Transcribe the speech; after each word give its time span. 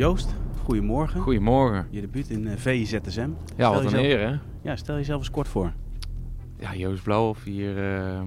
Joost, 0.00 0.34
goedemorgen. 0.62 1.20
Goedemorgen. 1.20 1.86
Je 1.90 2.00
debuut 2.00 2.28
in 2.28 2.46
uh, 2.46 2.52
VIZSM. 2.56 3.30
Ja, 3.56 3.70
wat 3.70 3.78
een 3.78 3.84
jezelf, 3.84 4.04
eer 4.04 4.28
hè? 4.28 4.36
Ja, 4.62 4.76
stel 4.76 4.96
jezelf 4.96 5.18
eens 5.18 5.30
kort 5.30 5.48
voor. 5.48 5.72
Ja, 6.58 6.74
Joost 6.74 7.02
Blauwhof 7.02 7.44
hier 7.44 7.98
uh, 7.98 8.20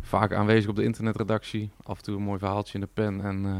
vaak 0.00 0.32
aanwezig 0.32 0.70
op 0.70 0.76
de 0.76 0.84
internetredactie. 0.84 1.70
Af 1.82 1.98
en 1.98 2.04
toe 2.04 2.16
een 2.16 2.22
mooi 2.22 2.38
verhaaltje 2.38 2.74
in 2.74 2.80
de 2.80 2.88
pen. 2.94 3.20
En 3.20 3.44
uh, 3.44 3.56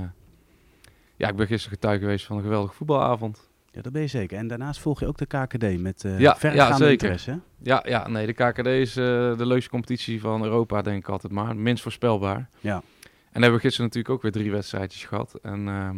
ja, 1.17 1.29
ik 1.29 1.37
ben 1.37 1.47
gisteren 1.47 1.79
getuige 1.79 2.01
geweest 2.01 2.27
van 2.27 2.37
een 2.37 2.43
geweldige 2.43 2.75
voetbalavond. 2.75 3.51
Ja, 3.73 3.83
dat 3.83 3.93
ben 3.93 4.03
je 4.03 4.09
zeker. 4.09 4.39
En 4.39 4.49
daarnaast 4.49 4.81
volg 4.81 5.01
je 5.01 5.07
ook 5.07 5.19
de 5.19 5.27
KKD 5.27 5.81
met 5.81 6.05
uh, 6.05 6.19
ja, 6.19 6.37
zeker. 6.39 6.91
interesse. 6.91 7.41
Ja, 7.63 7.85
ja, 7.87 8.09
nee, 8.09 8.27
de 8.27 8.33
KKD 8.33 8.67
is 8.67 8.93
de 8.93 9.35
leukste 9.47 9.71
competitie 9.71 10.21
van 10.21 10.45
Europa, 10.45 10.83
denk 10.83 10.99
ik 10.99 11.09
altijd 11.09 11.33
maar. 11.33 11.57
Minst 11.57 11.83
voorspelbaar. 11.83 12.49
Ja. 12.61 12.83
En 13.33 13.43
hebben 13.43 13.61
we 13.61 13.61
gisteren 13.61 13.87
natuurlijk 13.87 14.15
ook 14.15 14.23
weer 14.23 14.33
drie 14.33 14.51
wedstrijdjes 14.51 15.05
gehad. 15.05 15.39
En 15.43 15.67
uh, 15.67 15.91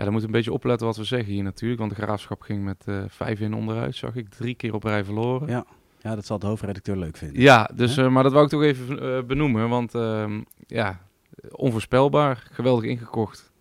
ja, 0.00 0.06
dan 0.06 0.12
moeten 0.12 0.30
we 0.30 0.36
een 0.36 0.42
beetje 0.44 0.58
opletten 0.58 0.86
wat 0.86 0.96
we 0.96 1.04
zeggen 1.04 1.32
hier 1.32 1.42
natuurlijk. 1.42 1.80
Want 1.80 1.96
de 1.96 2.02
graafschap 2.02 2.40
ging 2.42 2.64
met 2.64 2.84
uh, 2.88 3.02
vijf 3.08 3.40
in 3.40 3.54
onderuit, 3.54 3.96
zag 3.96 4.14
ik. 4.14 4.28
Drie 4.28 4.54
keer 4.54 4.74
op 4.74 4.84
rij 4.84 5.04
verloren. 5.04 5.48
Ja, 5.48 5.64
ja 5.98 6.14
dat 6.14 6.26
zal 6.26 6.38
de 6.38 6.46
hoofdredacteur 6.46 6.96
leuk 6.96 7.16
vinden. 7.16 7.42
Ja, 7.42 7.70
dus, 7.74 7.98
uh, 7.98 8.08
maar 8.08 8.22
dat 8.22 8.32
wou 8.32 8.44
ik 8.44 8.50
toch 8.50 8.62
even 8.62 9.26
benoemen. 9.26 9.68
Want 9.68 9.92
ja, 10.66 11.00
onvoorspelbaar, 11.50 12.48
geweldig 12.50 12.84
ingekocht. 12.84 13.52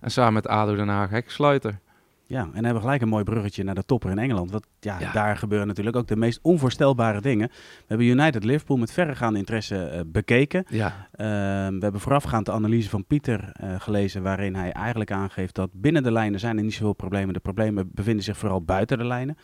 En 0.00 0.10
samen 0.10 0.32
met 0.32 0.46
ADO 0.46 0.74
Den 0.74 0.88
Haag 0.88 1.10
heksluiter. 1.10 1.80
Ja, 2.28 2.40
en 2.42 2.52
hebben 2.54 2.72
we 2.74 2.80
gelijk 2.80 3.02
een 3.02 3.08
mooi 3.08 3.24
bruggetje 3.24 3.64
naar 3.64 3.74
de 3.74 3.84
topper 3.84 4.10
in 4.10 4.18
Engeland. 4.18 4.50
Want 4.50 4.66
ja, 4.80 5.00
Ja. 5.00 5.12
daar 5.12 5.36
gebeuren 5.36 5.66
natuurlijk 5.66 5.96
ook 5.96 6.06
de 6.08 6.16
meest 6.16 6.38
onvoorstelbare 6.42 7.20
dingen. 7.20 7.48
We 7.48 7.84
hebben 7.86 8.06
United 8.06 8.44
Liverpool 8.44 8.76
met 8.76 8.92
verregaande 8.92 9.38
interesse 9.38 9.84
eh, 9.84 10.00
bekeken. 10.06 10.64
Ja, 10.68 11.08
Ehm, 11.12 11.74
we 11.74 11.82
hebben 11.82 12.00
voorafgaand 12.00 12.46
de 12.46 12.52
analyse 12.52 12.88
van 12.90 13.04
Pieter 13.04 13.50
eh, 13.52 13.74
gelezen, 13.80 14.22
waarin 14.22 14.54
hij 14.54 14.72
eigenlijk 14.72 15.10
aangeeft 15.10 15.54
dat 15.54 15.70
binnen 15.72 16.02
de 16.02 16.12
lijnen 16.12 16.40
zijn 16.40 16.56
er 16.56 16.62
niet 16.64 16.72
zoveel 16.74 16.92
problemen. 16.92 17.34
De 17.34 17.40
problemen 17.40 17.90
bevinden 17.92 18.24
zich 18.24 18.36
vooral 18.36 18.62
buiten 18.62 18.98
de 18.98 19.04
lijnen. 19.04 19.36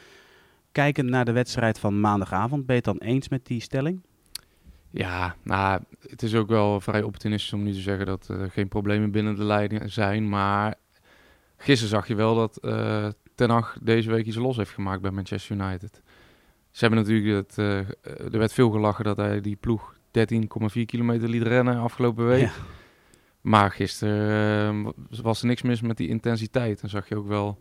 Kijkend 0.72 1.08
naar 1.08 1.24
de 1.24 1.32
wedstrijd 1.32 1.78
van 1.78 2.00
maandagavond, 2.00 2.66
ben 2.66 2.76
je 2.76 2.82
het 2.86 2.98
dan 2.98 3.08
eens 3.08 3.28
met 3.28 3.46
die 3.46 3.60
stelling? 3.60 4.02
ja, 4.90 5.34
nou, 5.42 5.80
het 6.08 6.22
is 6.22 6.34
ook 6.34 6.48
wel 6.48 6.80
vrij 6.80 7.02
opportunistisch 7.02 7.52
om 7.52 7.62
nu 7.62 7.72
te 7.72 7.80
zeggen 7.80 8.06
dat 8.06 8.28
er 8.28 8.50
geen 8.50 8.68
problemen 8.68 9.10
binnen 9.10 9.36
de 9.36 9.44
leiding 9.44 9.92
zijn. 9.92 10.28
Maar 10.28 10.74
gisteren 11.62 11.88
zag 11.88 12.08
je 12.08 12.14
wel 12.14 12.34
dat 12.34 12.56
eh 12.56 13.08
Ten 13.34 13.50
Hag 13.50 13.76
deze 13.82 14.10
week 14.10 14.26
iets 14.26 14.36
los 14.36 14.56
heeft 14.56 14.70
gemaakt 14.70 15.02
bij 15.02 15.10
Manchester 15.10 15.56
United. 15.56 16.02
Ze 16.70 16.84
hebben 16.86 16.98
natuurlijk, 16.98 17.48
het, 17.48 17.58
eh, 17.58 17.78
er 18.32 18.38
werd 18.38 18.52
veel 18.52 18.70
gelachen 18.70 19.04
dat 19.04 19.16
hij 19.16 19.40
die 19.40 19.56
ploeg 19.56 19.94
13,4 20.10 20.84
kilometer 20.86 21.28
liet 21.28 21.42
rennen 21.42 21.78
afgelopen 21.78 22.26
week. 22.26 22.40
Ja. 22.40 22.50
Maar 23.40 23.70
gisteren 23.70 24.86
eh, 24.86 25.20
was 25.22 25.40
er 25.40 25.46
niks 25.46 25.62
mis 25.62 25.80
met 25.80 25.96
die 25.96 26.08
intensiteit. 26.08 26.80
Dan 26.80 26.90
zag 26.90 27.08
je 27.08 27.16
ook 27.16 27.28
wel, 27.28 27.58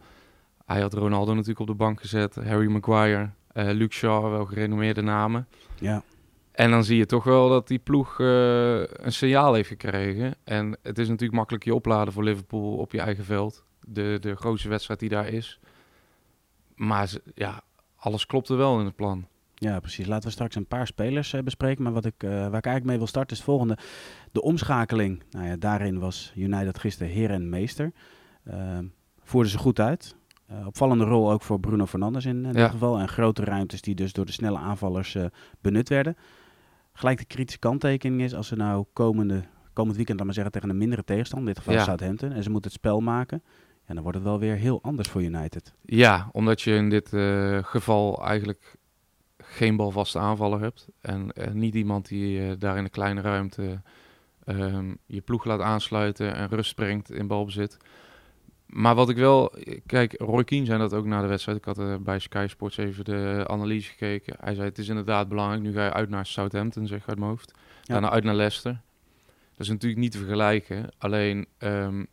hij 0.65 0.81
had 0.81 0.93
Ronaldo 0.93 1.31
natuurlijk 1.33 1.59
op 1.59 1.67
de 1.67 1.73
bank 1.73 1.99
gezet, 1.99 2.35
Harry 2.35 2.67
Maguire, 2.67 3.29
eh 3.53 3.69
Luke 3.71 3.93
Shaw, 3.93 4.31
wel 4.31 4.45
gerenommeerde 4.45 5.01
namen. 5.01 5.47
Ja, 5.79 6.03
En 6.51 6.71
dan 6.71 6.83
zie 6.83 6.97
je 6.97 7.05
toch 7.05 7.23
wel 7.23 7.49
dat 7.49 7.67
die 7.67 7.79
ploeg 7.79 8.19
eh, 8.19 8.79
een 8.79 9.11
signaal 9.11 9.53
heeft 9.53 9.67
gekregen. 9.67 10.35
En 10.43 10.77
het 10.83 10.97
is 10.97 11.07
natuurlijk 11.07 11.37
makkelijk 11.37 11.63
je 11.63 11.75
opladen 11.75 12.13
voor 12.13 12.23
Liverpool 12.23 12.77
op 12.77 12.91
je 12.91 12.99
eigen 12.99 13.25
veld. 13.25 13.65
De, 13.87 14.17
de 14.21 14.35
grootste 14.35 14.69
wedstrijd 14.69 14.99
die 14.99 15.09
daar 15.09 15.27
is. 15.27 15.59
Maar 16.75 17.07
ze- 17.07 17.21
ja, 17.35 17.61
alles 17.95 18.25
klopte 18.25 18.55
wel 18.55 18.79
in 18.79 18.85
het 18.85 18.95
plan. 18.95 19.25
ja, 19.55 19.79
precies. 19.79 20.05
Laten 20.07 20.25
we 20.25 20.31
straks 20.33 20.55
een 20.55 20.65
paar 20.65 20.87
spelers 20.87 21.33
eh, 21.33 21.41
bespreken. 21.43 21.83
Maar 21.83 21.93
wat 21.93 22.05
ik, 22.05 22.23
eh, 22.23 22.29
waar 22.29 22.37
ik 22.45 22.51
eigenlijk 22.51 22.85
mee 22.85 22.97
wil 22.97 23.07
starten 23.07 23.31
is 23.31 23.37
het 23.37 23.47
volgende. 23.47 23.77
De 24.31 24.41
omschakeling. 24.41 25.23
Nou 25.31 25.45
ja, 25.47 25.55
daarin 25.55 25.99
was 25.99 26.33
United 26.35 26.79
gisteren 26.79 27.11
heer 27.13 27.31
en 27.31 27.49
meester. 27.49 27.91
Ehm 28.45 28.85
voerden 29.23 29.51
ze 29.51 29.57
goed 29.57 29.79
uit. 29.79 30.15
Eh, 30.47 30.65
opvallende 30.67 31.03
rol 31.03 31.31
ook 31.31 31.41
voor 31.41 31.59
Bruno 31.59 31.85
Fernandes 31.85 32.25
in, 32.25 32.37
in 32.45 32.53
Ja. 32.53 32.61
dit 32.61 32.69
geval. 32.71 32.97
En 32.99 33.07
grote 33.07 33.43
ruimtes 33.43 33.81
die 33.81 33.95
dus 33.95 34.13
door 34.13 34.25
de 34.25 34.31
snelle 34.31 34.57
aanvallers 34.57 35.17
benut 35.61 35.89
werden. 35.89 36.17
Gelijk 36.93 37.17
de 37.17 37.25
kritische 37.25 37.59
kanttekening 37.59 38.21
is 38.21 38.33
als 38.35 38.47
ze 38.47 38.55
nou 38.55 38.85
komende, 38.93 39.43
komend 39.73 39.95
weekend, 39.95 40.17
laat 40.17 40.25
maar 40.25 40.35
zeggen, 40.35 40.53
tegen 40.53 40.69
een 40.69 40.77
mindere 40.77 41.03
tegenstander, 41.03 41.47
in 41.47 41.53
dit 41.53 41.63
geval 41.63 41.79
Ja. 41.79 41.85
Southampton, 41.85 42.31
en 42.31 42.43
ze 42.43 42.49
moeten 42.49 42.71
het 42.71 42.79
spel 42.79 42.99
maken, 43.01 43.43
ja, 43.91 43.97
dan 43.97 44.11
wordt 44.11 44.17
het 44.17 44.27
wel 44.27 44.39
weer 44.39 44.55
heel 44.55 44.81
anders 44.81 45.09
voor 45.09 45.21
United. 45.21 45.73
Ja, 45.81 46.29
omdat 46.31 46.61
je 46.61 46.75
in 46.75 46.89
dit 46.89 47.13
eh, 47.13 47.57
geval 47.61 48.25
eigenlijk 48.25 48.75
geen 49.37 49.75
balvaste 49.75 50.19
aanvaller 50.19 50.59
hebt. 50.59 50.87
En 51.01 51.31
eh, 51.31 51.51
niet 51.51 51.75
iemand 51.75 52.07
die 52.07 52.41
eh, 52.41 52.51
daar 52.57 52.77
in 52.77 52.83
een 52.83 52.89
kleine 52.89 53.21
ruimte 53.21 53.81
ehm, 54.43 54.93
je 55.05 55.21
ploeg 55.21 55.45
laat 55.45 55.59
aansluiten 55.59 56.35
en 56.35 56.49
rust 56.49 56.75
brengt 56.75 57.11
in 57.11 57.27
balbezit. 57.27 57.77
Maar 58.65 58.95
wat 58.95 59.09
ik 59.09 59.15
wel... 59.15 59.53
Kijk, 59.85 60.13
Roy 60.17 60.43
Keane 60.43 60.65
zei 60.65 60.79
dat 60.79 60.93
ook 60.93 61.05
na 61.05 61.21
de 61.21 61.27
wedstrijd. 61.27 61.57
Ik 61.57 61.65
had 61.65 62.03
bij 62.03 62.19
Sky 62.19 62.45
Sports 62.49 62.77
even 62.77 63.05
de 63.05 63.45
analyse 63.47 63.89
gekeken. 63.89 64.35
Hij 64.39 64.53
zei, 64.53 64.67
het 64.67 64.77
is 64.77 64.87
inderdaad 64.87 65.29
belangrijk. 65.29 65.61
Nu 65.61 65.73
ga 65.73 65.85
je 65.85 65.93
uit 65.93 66.09
naar 66.09 66.25
Southampton, 66.25 66.87
zeg 66.87 66.99
ik 66.99 67.07
uit 67.07 67.17
mijn 67.17 67.29
hoofd. 67.29 67.53
Ja. 67.55 67.93
Daarna 67.93 68.09
uit 68.09 68.23
naar 68.23 68.35
Leicester. 68.35 68.81
Dat 69.51 69.59
is 69.59 69.69
natuurlijk 69.69 70.01
niet 70.01 70.11
te 70.11 70.17
vergelijken. 70.17 70.89
Alleen, 70.97 71.47
ehm, 71.57 72.03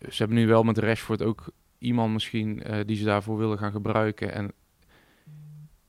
ze 0.00 0.16
hebben 0.16 0.36
nu 0.36 0.46
wel 0.46 0.62
met 0.62 0.78
Rashford 0.78 1.22
ook 1.22 1.44
iemand 1.78 2.12
misschien 2.12 2.62
eh, 2.62 2.86
die 2.86 2.96
ze 2.96 3.04
daarvoor 3.04 3.38
willen 3.38 3.58
gaan 3.58 3.72
gebruiken. 3.72 4.32
En 4.32 4.52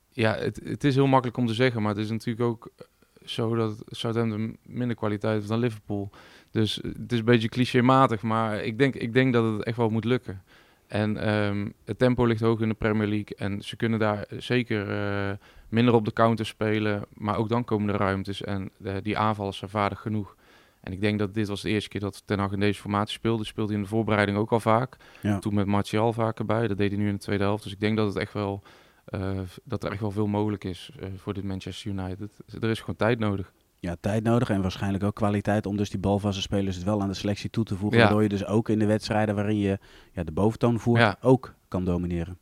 ja, 0.09 0.35
het, 0.35 0.59
het 0.63 0.83
is 0.83 0.95
heel 0.95 1.07
makkelijk 1.07 1.37
om 1.37 1.47
te 1.47 1.53
zeggen, 1.53 1.81
maar 1.81 1.95
het 1.95 2.03
is 2.03 2.09
natuurlijk 2.09 2.47
ook 2.47 2.71
eh, 2.75 2.85
zo 3.25 3.55
dat 3.55 3.83
Southampton 3.85 4.57
minder 4.65 4.95
kwaliteit 4.95 5.35
heeft 5.35 5.47
dan 5.47 5.59
Liverpool. 5.59 6.09
Dus 6.51 6.75
het 6.75 7.11
is 7.11 7.19
een 7.19 7.25
beetje 7.25 7.49
clichématig, 7.49 8.21
maar 8.21 8.63
ik 8.63 8.77
denk, 8.77 8.95
ik 8.95 9.13
denk 9.13 9.33
dat 9.33 9.53
het 9.53 9.63
echt 9.63 9.77
wel 9.77 9.89
moet 9.89 10.05
lukken. 10.05 10.41
En 10.87 11.17
ehm, 11.17 11.69
het 11.85 11.97
tempo 11.97 12.25
ligt 12.25 12.41
hoog 12.41 12.59
in 12.59 12.69
de 12.69 12.75
Premier 12.75 13.07
League 13.07 13.35
en 13.37 13.61
ze 13.61 13.75
kunnen 13.75 13.99
daar 13.99 14.25
zeker 14.37 14.89
eh, 14.89 15.31
minder 15.69 15.93
op 15.93 16.05
de 16.05 16.13
counter 16.13 16.45
spelen, 16.45 17.05
maar 17.13 17.37
ook 17.37 17.49
dan 17.49 17.63
komen 17.63 17.89
er 17.89 17.99
ruimtes 17.99 18.41
en 18.41 18.69
eh, 18.83 18.95
die 19.01 19.17
aanvallers 19.17 19.57
zijn 19.57 19.69
vaardig 19.69 19.99
genoeg. 20.01 20.35
En 20.83 20.91
ik 20.91 21.01
denk 21.01 21.19
dat 21.19 21.33
dit 21.33 21.47
was 21.47 21.61
de 21.61 21.69
eerste 21.69 21.89
keer 21.89 22.01
dat 22.01 22.23
Ten 22.25 22.39
Hag 22.39 22.51
in 22.51 22.59
deze 22.59 22.79
formatie 22.79 23.13
speelde. 23.13 23.43
Speelde 23.45 23.69
hij 23.71 23.77
in 23.79 23.83
de 23.85 23.91
voorbereiding 23.93 24.37
ook 24.37 24.51
al 24.51 24.59
vaak. 24.59 24.97
Ja. 25.21 25.39
Toen 25.39 25.53
met 25.53 25.65
Martial 25.65 26.13
vaak 26.13 26.39
erbij. 26.39 26.67
Dat 26.67 26.77
deed 26.77 26.91
hij 26.91 26.99
nu 26.99 27.07
in 27.07 27.13
de 27.13 27.19
tweede 27.19 27.43
helft. 27.43 27.63
Dus 27.63 27.71
ik 27.71 27.79
denk 27.79 27.97
dat, 27.97 28.07
het 28.07 28.17
echt 28.17 28.33
wel, 28.33 28.61
eh, 29.05 29.39
dat 29.63 29.83
er 29.83 29.91
echt 29.91 30.01
wel 30.01 30.11
veel 30.11 30.27
mogelijk 30.27 30.63
is 30.63 30.91
eh, 30.99 31.07
voor 31.15 31.33
dit 31.33 31.43
Manchester 31.43 31.91
United. 31.91 32.39
Er 32.61 32.69
is 32.69 32.79
gewoon 32.79 32.95
tijd 32.95 33.19
nodig. 33.19 33.53
Ja, 33.79 33.95
tijd 33.99 34.23
nodig 34.23 34.49
en 34.49 34.61
waarschijnlijk 34.61 35.03
ook 35.03 35.15
kwaliteit 35.15 35.65
om 35.65 35.77
dus 35.77 35.89
die 35.89 35.99
balvaste 35.99 36.41
spelers 36.41 36.75
het 36.75 36.85
wel 36.85 37.01
aan 37.01 37.07
de 37.07 37.13
selectie 37.13 37.49
toe 37.49 37.63
te 37.63 37.75
voegen. 37.75 37.97
Ja. 37.97 38.03
Waardoor 38.03 38.23
je 38.23 38.29
dus 38.29 38.45
ook 38.45 38.69
in 38.69 38.79
de 38.79 38.85
wedstrijden 38.85 39.35
waarin 39.35 39.57
je 39.57 39.79
ja, 40.13 40.23
de 40.23 40.31
boventoon 40.31 40.79
voert, 40.79 40.99
Ja. 40.99 41.17
ook 41.21 41.53
kan 41.67 41.85
domineren. 41.85 42.37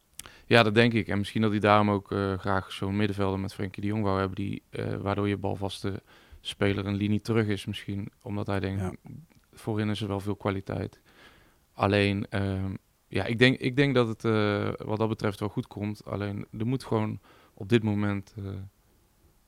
Ja, 0.45 0.63
dat 0.63 0.75
denk 0.75 0.93
ik. 0.93 1.07
En 1.07 1.17
misschien 1.17 1.41
dat 1.41 1.51
hij 1.51 1.59
daarom 1.59 1.89
ook 1.91 2.11
eh, 2.11 2.37
graag 2.37 2.71
zo'n 2.71 2.95
middenvelder 2.95 3.39
met 3.39 3.53
Frenkie 3.53 3.81
de 3.81 3.87
Jong 3.87 4.03
wou 4.03 4.19
hebben. 4.19 4.35
Die, 4.35 4.63
waardoor 5.01 5.27
je 5.27 5.37
balvaste 5.37 6.01
speler 6.41 6.85
een 6.85 6.95
linie 6.95 7.21
terug 7.21 7.47
is 7.47 7.65
misschien. 7.65 8.11
Omdat 8.21 8.47
hij 8.47 8.59
denkt, 8.59 8.81
Ja. 8.81 8.93
voorin 9.51 9.89
is 9.89 10.01
er 10.01 10.07
wel 10.07 10.19
veel 10.19 10.35
kwaliteit. 10.35 11.01
Alleen, 11.73 12.27
ehm, 12.29 12.73
ja, 13.07 13.25
ik 13.25 13.39
denk, 13.39 13.57
ik 13.59 13.75
denk 13.75 13.95
dat 13.95 14.07
het 14.07 14.25
eh, 14.25 14.71
wat 14.85 14.97
dat 14.97 15.09
betreft 15.09 15.39
wel 15.39 15.49
goed 15.49 15.67
komt. 15.67 16.05
Alleen, 16.05 16.47
er 16.57 16.67
moet 16.67 16.83
gewoon 16.83 17.19
op 17.53 17.69
dit 17.69 17.83
moment 17.83 18.33
eh, 18.37 18.43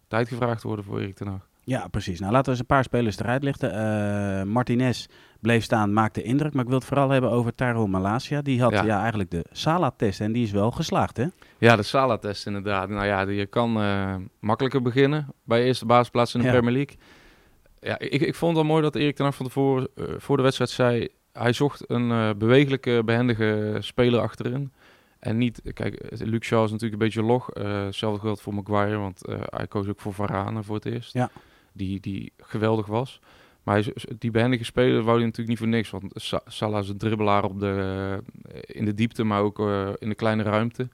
tijd 0.07 0.27
gevraagd 0.27 0.63
worden 0.63 0.85
voor 0.85 0.99
Erik 0.99 1.15
ten 1.15 1.27
Hag. 1.27 1.49
Ja, 1.66 1.88
precies. 1.88 2.19
Nou, 2.19 2.31
laten 2.31 2.46
we 2.46 2.51
eens 2.51 2.59
een 2.59 2.75
paar 2.75 2.84
spelers 2.84 3.19
eruit 3.19 3.44
lichten. 3.44 3.74
Eh, 3.74 4.44
Martinez 4.44 5.06
bleef 5.40 5.63
staan, 5.63 5.94
maakte 5.94 6.24
indruk. 6.24 6.53
Maar 6.53 6.63
ik 6.63 6.69
wil 6.69 6.78
het 6.78 6.88
vooral 6.88 7.09
hebben 7.09 7.31
over 7.31 7.56
Tyrone 7.56 7.88
Malasia. 7.88 8.41
Die 8.41 8.62
had 8.62 8.72
ja. 8.72 8.84
Ja. 8.84 9.00
eigenlijk 9.00 9.31
de 9.31 9.46
Sala-test 9.51 10.22
en 10.22 10.31
die 10.31 10.44
is 10.44 10.52
wel 10.52 10.72
geslaagd, 10.72 11.18
hè? 11.18 11.25
Ja, 11.57 11.75
de 11.75 11.84
Salah-test 11.84 12.46
inderdaad. 12.47 12.90
Nou 12.90 13.06
ja, 13.06 13.22
je 13.22 13.46
kan 13.46 13.81
eh, 13.81 14.16
makkelijker 14.40 14.81
beginnen 14.81 15.28
bij 15.44 15.59
je 15.59 15.66
eerste 15.66 15.85
basisplaats 15.85 16.34
in 16.34 16.40
de 16.40 16.46
Ja. 16.46 16.52
Premier 16.52 16.73
League. 16.73 16.96
Ja, 17.79 18.00
ik, 18.00 18.22
ik 18.22 18.35
vond 18.35 18.56
het 18.57 18.66
wel 18.66 18.72
mooi 18.72 18.84
dat 18.84 18.96
Erik 18.96 19.16
ten 19.16 19.26
Hag 19.26 19.35
van 19.35 19.46
tevoren 19.46 19.87
eh, 19.96 20.03
voor 20.17 20.37
de 20.37 20.43
wedstrijd 20.43 20.70
zei... 20.70 21.08
Hij 21.32 21.53
zocht 21.53 21.90
een 21.90 22.37
bewegelijke, 22.37 23.02
behendige 23.05 23.78
speler 23.79 24.20
achterin. 24.20 24.72
En 25.20 25.37
niet, 25.37 25.61
kijk, 25.73 26.05
Luke 26.20 26.46
Shaw 26.46 26.64
is 26.64 26.72
natuurlijk 26.72 27.02
een 27.02 27.08
beetje 27.08 27.23
log. 27.23 27.49
Hetzelfde 27.53 28.20
geldt 28.20 28.41
voor 28.41 28.53
Maguire, 28.53 28.97
want 28.97 29.22
hij 29.46 29.67
koos 29.67 29.87
ook 29.87 29.99
voor 29.99 30.14
Varane 30.14 30.64
voor 30.64 30.76
het 30.76 30.85
eerst. 30.85 31.14
Ja. 31.14 31.29
Die, 31.73 31.99
die 31.99 32.34
geweldig 32.37 32.85
was. 32.85 33.20
Maar 33.64 33.75
hij, 33.84 33.93
die 34.17 34.31
behendige 34.31 34.64
speler 34.64 35.02
wou 35.03 35.16
hij 35.16 35.25
natuurlijk 35.25 35.47
niet 35.49 35.58
voor 35.58 35.67
niks. 35.67 35.90
Want 35.90 36.11
Sa- 36.16 36.41
Salah 36.46 36.84
is 36.84 36.90
een 36.90 36.97
dribbelaar 36.97 37.43
op 37.43 37.59
de, 37.59 37.73
eh, 38.47 38.59
in 38.66 38.85
de 38.85 38.93
diepte, 38.93 39.23
maar 39.23 39.41
ook 39.41 39.59
eh, 39.59 39.90
in 39.99 40.09
de 40.09 40.16
kleine 40.16 40.43
ruimte. 40.43 40.87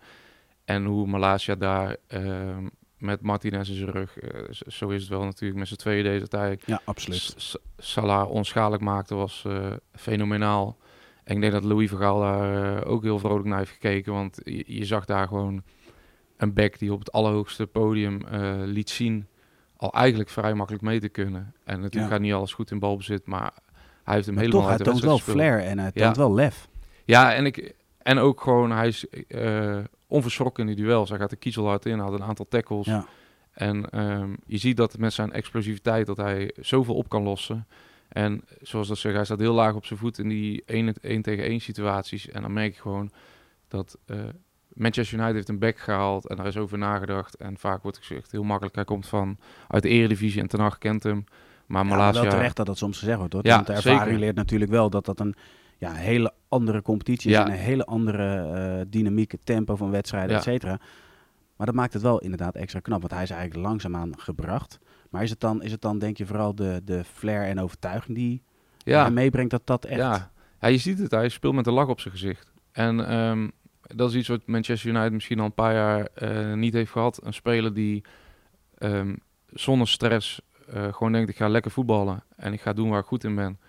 En 0.66 0.86
hoe 0.86 1.08
Malasia 1.08 1.56
daar 1.56 1.96
ehm, 2.08 2.68
met 2.98 3.22
Martinez 3.22 3.70
in 3.70 3.76
zijn 3.76 3.92
rug, 3.92 4.18
eh, 4.20 4.42
zo 4.68 4.90
is 4.90 5.02
het 5.02 5.10
wel 5.10 5.24
natuurlijk 5.24 5.60
met 5.60 5.68
z'n 5.68 5.76
tweeën 5.76 6.04
deze 6.04 6.28
tijd. 6.28 6.64
Ja, 6.66 6.82
absoluut. 6.86 7.34
S- 7.38 7.58
Salah 7.78 8.30
onschadelijk 8.30 8.84
maakte 8.84 9.16
was 9.16 9.46
fenomenaal. 9.94 10.78
En 11.24 11.36
ik 11.36 11.42
denk 11.42 11.54
dat 11.54 11.64
Louis 11.64 11.90
Vergaal 11.90 12.20
daar 12.20 12.86
ook 12.86 13.04
heel 13.04 13.20
vrolijk 13.20 13.48
naar 13.48 13.58
heeft 13.58 13.72
gekeken. 13.72 14.14
Want 14.14 14.40
je, 14.44 14.64
je 14.68 14.86
zag 14.86 15.06
daar 15.06 15.28
gewoon 15.28 15.64
een 16.38 16.54
back 16.54 16.80
die 16.80 16.94
op 16.94 17.00
het 17.00 17.12
allerhoogste 17.12 17.68
podium 17.68 18.22
liet 18.66 18.90
zien... 18.90 19.28
al 19.80 19.94
eigenlijk 19.94 20.30
vrij 20.30 20.54
makkelijk 20.54 20.84
mee 20.84 21.00
te 21.00 21.10
kunnen. 21.10 21.54
En 21.64 21.76
natuurlijk 21.80 22.10
Ja. 22.12 22.16
gaat 22.16 22.20
niet 22.26 22.34
alles 22.34 22.54
goed 22.54 22.72
in 22.72 22.80
balbezit, 22.80 23.26
maar... 23.26 23.52
hij 24.04 24.14
heeft 24.14 24.26
hem 24.26 24.36
Maar 24.36 24.44
helemaal 24.44 24.68
toch, 24.68 24.78
hij 24.78 24.86
uit 24.86 24.96
de 24.96 25.02
toont 25.02 25.04
wel 25.04 25.34
flair 25.34 25.60
en 25.64 25.80
hij 25.80 25.92
Ja. 25.94 26.04
toont 26.04 26.18
wel 26.18 26.34
lef. 26.34 26.68
Ja, 27.06 27.34
en, 27.34 27.46
ik, 27.46 27.74
en 27.98 28.18
ook 28.18 28.42
gewoon, 28.42 28.72
hij 28.72 28.88
is 28.88 29.08
eh, 29.28 29.78
onverschrokken 30.08 30.68
in 30.68 30.76
die 30.76 30.86
duels. 30.86 31.10
Hij 31.10 31.18
gaat 31.20 31.30
de 31.30 31.36
kiezel 31.36 31.68
hard 31.68 31.86
in, 31.86 32.00
had 32.00 32.14
een 32.14 32.24
aantal 32.24 32.48
tackles. 32.50 32.86
Ja. 32.86 33.06
En 33.52 33.90
ehm, 33.90 34.34
je 34.46 34.58
ziet 34.58 34.78
dat 34.78 34.98
met 34.98 35.14
zijn 35.14 35.32
explosiviteit 35.32 36.06
dat 36.06 36.18
hij 36.18 36.52
zoveel 36.60 36.96
op 36.96 37.10
kan 37.10 37.24
lossen. 37.24 37.68
En 38.10 38.44
zoals 38.62 38.88
dat 38.88 38.98
zeg, 38.98 39.14
hij 39.14 39.26
staat 39.26 39.40
heel 39.40 39.54
laag 39.54 39.74
op 39.76 39.86
zijn 39.86 40.00
voet 40.00 40.18
in 40.20 40.28
die 40.28 40.64
1 40.66 41.22
tegen 41.22 41.44
1 41.44 41.60
situaties. 41.62 42.30
En 42.30 42.42
dan 42.42 42.54
merk 42.54 42.74
je 42.76 42.82
gewoon 42.82 43.12
dat 43.68 43.98
eh, 44.06 44.18
Manchester 44.74 45.18
United 45.18 45.36
heeft 45.36 45.50
een 45.50 45.60
back 45.60 45.78
gehaald 45.78 46.28
en 46.28 46.36
daar 46.36 46.48
is 46.48 46.58
over 46.58 46.78
nagedacht. 46.78 47.36
En 47.36 47.58
vaak 47.58 47.82
wordt 47.82 47.98
gezegd, 47.98 48.32
heel 48.32 48.44
makkelijk, 48.44 48.76
hij 48.76 48.86
komt 48.86 49.08
van 49.08 49.38
uit 49.68 49.84
de 49.84 49.90
eredivisie 49.90 50.42
en 50.42 50.48
Ten 50.48 50.60
Hag 50.60 50.78
kent 50.78 51.04
hem. 51.04 51.24
Maar 51.66 51.86
Ja, 51.86 52.14
wel 52.14 52.30
terecht 52.30 52.56
dat 52.56 52.66
dat 52.66 52.78
soms 52.78 52.98
gezegd 52.98 53.18
wordt, 53.18 53.34
hoor. 53.34 53.46
Ja, 53.46 53.56
Want 53.56 53.68
de 53.68 53.74
ervaring 53.74 54.04
zeker. 54.04 54.20
leert 54.20 54.36
natuurlijk 54.36 54.72
wel 54.72 54.90
dat 54.90 55.06
dat 55.06 55.20
een 55.20 55.36
ja, 55.78 55.94
hele 55.94 56.34
andere 56.48 56.82
competitie 56.82 57.30
is. 57.30 57.36
Ja. 57.36 57.46
En 57.46 57.52
een 57.52 57.58
hele 57.58 57.86
andere 57.86 58.38
eh 58.38 58.86
dynamiek, 58.88 59.34
tempo 59.44 59.76
van 59.76 59.92
wedstrijden, 59.92 60.36
et 60.36 60.44
cetera. 60.44 60.80
Maar 61.56 61.68
dat 61.68 61.76
maakt 61.76 61.94
het 61.94 62.02
wel 62.02 62.20
inderdaad 62.20 62.56
extra 62.56 62.80
knap. 62.80 63.00
Want 63.00 63.14
hij 63.14 63.24
is 63.24 63.30
eigenlijk 63.30 63.68
langzaamaan 63.68 64.20
gebracht. 64.20 64.80
Maar 65.10 65.24
is 65.24 65.30
het 65.30 65.40
dan, 65.40 65.64
is 65.64 65.72
het 65.72 65.82
dan 65.82 66.00
denk 66.00 66.18
je, 66.18 66.26
vooral 66.26 66.56
de, 66.56 66.82
de 66.84 67.04
flair 67.04 67.46
en 67.46 67.60
overtuiging 67.60 68.18
die 68.18 68.42
ja. 68.78 69.02
hij 69.02 69.12
meebrengt 69.12 69.52
dat 69.52 69.62
dat 69.66 69.86
echt... 69.86 70.00
Ja. 70.00 70.32
ja, 70.62 70.68
je 70.68 70.78
ziet 70.78 71.00
het. 71.00 71.12
Hij 71.12 71.30
speelt 71.30 71.54
met 71.54 71.68
een 71.68 71.74
lach 71.74 71.88
op 71.88 72.00
zijn 72.00 72.14
gezicht. 72.14 72.52
En 72.72 73.08
ehm, 73.08 73.48
dat 73.96 74.10
is 74.10 74.16
iets 74.16 74.28
wat 74.28 74.42
Manchester 74.46 74.90
United 74.90 75.12
misschien 75.12 75.40
al 75.40 75.46
een 75.46 75.54
paar 75.54 75.74
jaar 75.74 76.06
eh, 76.14 76.54
niet 76.54 76.74
heeft 76.74 76.92
gehad. 76.92 77.20
Een 77.24 77.34
speler 77.34 77.74
die 77.74 78.04
ehm, 78.78 79.16
zonder 79.54 79.88
stress 79.88 80.42
eh, 80.74 80.94
gewoon 80.94 81.12
denkt, 81.12 81.30
ik 81.30 81.36
ga 81.38 81.48
lekker 81.48 81.72
voetballen. 81.72 82.24
En 82.36 82.54
ik 82.54 82.62
ga 82.62 82.74
doen 82.74 82.90
waar 82.90 83.00
ik 83.00 83.06
goed 83.06 83.24
in 83.24 83.36
ben. 83.36 83.60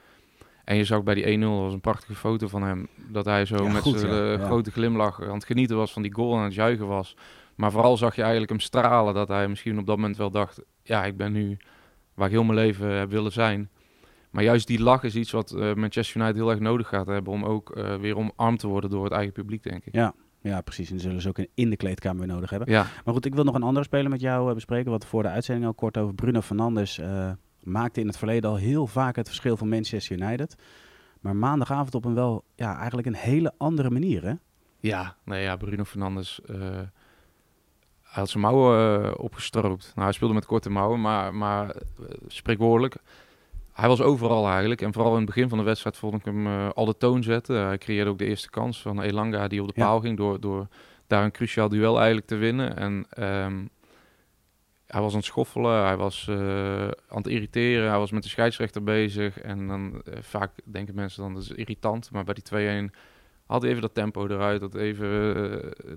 En 0.64 0.76
je 0.76 0.84
zag 0.84 1.02
bij 1.02 1.14
die 1.14 1.38
1-0, 1.38 1.40
dat 1.40 1.48
was 1.58 1.72
een 1.72 1.80
prachtige 1.80 2.14
foto 2.14 2.48
van 2.48 2.62
hem. 2.62 2.88
Dat 3.08 3.24
hij 3.24 3.44
zo 3.44 3.64
Ja, 3.64 3.72
met 3.72 3.82
zijn 3.84 4.12
ja. 4.12 4.32
eh, 4.32 4.38
Ja. 4.40 4.44
grote 4.46 4.70
glimlach 4.70 5.22
aan 5.22 5.34
het 5.34 5.44
genieten 5.44 5.76
was 5.76 5.92
van 5.92 6.02
die 6.02 6.14
goal 6.14 6.32
en 6.32 6.38
aan 6.38 6.44
het 6.44 6.54
juichen 6.54 6.86
was. 6.86 7.16
Maar 7.54 7.70
vooral 7.70 7.96
zag 7.96 8.14
je 8.14 8.20
eigenlijk 8.20 8.50
hem 8.50 8.60
stralen. 8.60 9.14
Dat 9.14 9.28
hij 9.28 9.48
misschien 9.48 9.78
op 9.78 9.86
dat 9.86 9.96
moment 9.96 10.16
wel 10.16 10.30
dacht, 10.30 10.60
ja, 10.82 11.04
ik 11.04 11.16
ben 11.16 11.32
nu 11.32 11.56
waar 12.14 12.26
ik 12.26 12.32
heel 12.32 12.44
mijn 12.44 12.58
leven 12.58 12.86
heb 12.88 13.10
willen 13.10 13.32
zijn. 13.32 13.70
Maar 14.30 14.42
juist 14.42 14.66
die 14.66 14.82
lach 14.82 15.02
is 15.02 15.16
iets 15.16 15.30
wat 15.30 15.50
eh, 15.50 15.74
Manchester 15.74 16.20
United 16.20 16.36
heel 16.36 16.50
erg 16.50 16.60
nodig 16.60 16.88
gaat 16.88 17.06
hebben 17.06 17.32
om 17.32 17.44
ook 17.44 17.70
eh, 17.70 17.96
weer 17.96 18.16
omarmd 18.16 18.58
te 18.58 18.66
worden 18.66 18.90
door 18.90 19.04
het 19.04 19.12
eigen 19.12 19.32
publiek, 19.32 19.62
denk 19.62 19.84
ik. 19.84 19.94
Ja, 19.94 20.14
ja, 20.42 20.60
precies. 20.60 20.88
En 20.88 20.94
die 20.94 21.04
zullen 21.04 21.20
ze 21.20 21.28
ook 21.28 21.38
in, 21.54 21.70
de 21.70 21.76
kleedkamer 21.76 22.18
weer 22.18 22.34
nodig 22.34 22.50
hebben. 22.50 22.70
Ja, 22.70 22.86
Maar 23.04 23.14
goed, 23.14 23.24
ik 23.24 23.34
wil 23.34 23.44
nog 23.44 23.54
een 23.54 23.62
andere 23.62 23.84
speler 23.84 24.10
met 24.10 24.20
jou 24.20 24.48
eh, 24.48 24.54
bespreken. 24.54 24.90
Wat 24.90 25.06
voor 25.06 25.22
de 25.22 25.28
uitzending 25.28 25.66
al 25.66 25.74
kort 25.74 25.98
over 25.98 26.14
Bruno 26.14 26.40
Fernandes 26.40 26.98
eh, 26.98 27.30
maakte 27.62 28.00
in 28.00 28.06
het 28.06 28.18
verleden 28.18 28.50
al 28.50 28.56
heel 28.56 28.86
vaak 28.86 29.16
het 29.16 29.26
verschil 29.26 29.56
van 29.56 29.68
Manchester 29.68 30.16
United. 30.16 30.56
Maar 31.20 31.36
maandagavond 31.36 31.94
op 31.94 32.04
een 32.04 32.14
wel, 32.14 32.44
ja, 32.54 32.76
eigenlijk 32.76 33.06
een 33.06 33.14
hele 33.14 33.52
andere 33.58 33.90
manier, 33.90 34.24
hè? 34.24 34.34
ja, 34.80 35.16
nee, 35.24 35.42
ja 35.42 35.56
Bruno 35.56 35.84
Fernandes. 35.84 36.40
hij 36.46 36.90
had 38.02 38.28
zijn 38.28 38.42
mouwen 38.42 39.18
opgestroopt. 39.18 39.92
Nou, 39.94 40.06
hij 40.06 40.12
speelde 40.12 40.34
met 40.34 40.46
korte 40.46 40.70
mouwen, 40.70 41.00
maar, 41.00 41.34
maar 41.34 41.76
spreekwoordelijk. 42.26 42.96
Hij 43.80 43.88
was 43.88 44.00
overal 44.00 44.48
eigenlijk. 44.48 44.82
En 44.82 44.92
vooral 44.92 45.10
in 45.12 45.16
het 45.16 45.26
begin 45.26 45.48
van 45.48 45.58
de 45.58 45.64
wedstrijd 45.64 45.96
vond 45.96 46.14
ik 46.14 46.24
hem 46.24 46.46
eh, 46.46 46.68
al 46.74 46.84
de 46.84 46.96
toon 46.96 47.22
zetten. 47.22 47.66
Hij 47.66 47.78
creëerde 47.78 48.10
ook 48.10 48.18
de 48.18 48.24
eerste 48.24 48.50
kans 48.50 48.82
van 48.82 49.00
Elanga 49.00 49.48
die 49.48 49.62
op 49.62 49.66
de 49.66 49.80
Ja. 49.80 49.86
paal 49.86 50.00
ging 50.00 50.16
door, 50.16 50.40
door 50.40 50.66
daar 51.06 51.24
een 51.24 51.30
cruciaal 51.30 51.68
duel 51.68 51.96
eigenlijk 51.96 52.26
te 52.26 52.36
winnen. 52.36 52.76
En 52.76 53.06
ehm, 53.10 53.64
hij 54.86 55.00
was 55.00 55.10
aan 55.10 55.18
het 55.18 55.26
schoffelen, 55.26 55.84
hij 55.84 55.96
was 55.96 56.26
eh, 56.28 56.84
aan 56.84 57.16
het 57.16 57.26
irriteren, 57.26 57.88
hij 57.88 57.98
was 57.98 58.10
met 58.10 58.22
de 58.22 58.28
scheidsrechter 58.28 58.82
bezig. 58.82 59.40
En 59.40 59.66
dan 59.68 60.02
eh, 60.04 60.18
vaak 60.20 60.50
denken 60.64 60.94
mensen 60.94 61.22
dan 61.22 61.34
dat 61.34 61.42
is 61.42 61.50
irritant. 61.50 62.10
Maar 62.10 62.24
bij 62.24 62.34
die 62.34 62.88
2-1 62.90 62.94
had 63.46 63.62
hij 63.62 63.70
even 63.70 63.82
dat 63.82 63.94
tempo 63.94 64.26
eruit, 64.26 64.60
dat 64.60 64.74
even 64.74 65.08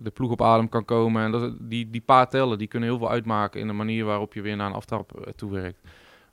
de 0.04 0.12
ploeg 0.14 0.32
op 0.32 0.42
adem 0.42 0.70
kan 0.70 0.86
komen. 0.86 1.24
En 1.24 1.32
dat, 1.32 1.56
die, 1.60 1.90
die 1.90 2.02
paar 2.02 2.30
tellen, 2.30 2.58
die 2.58 2.68
kunnen 2.68 2.90
heel 2.90 2.98
veel 2.98 3.10
uitmaken 3.10 3.60
in 3.60 3.68
de 3.68 3.74
manier 3.74 4.06
waarop 4.06 4.34
je 4.34 4.42
weer 4.42 4.56
naar 4.56 4.68
een 4.68 4.76
aftrap 4.76 5.34
toewerkt. 5.36 5.80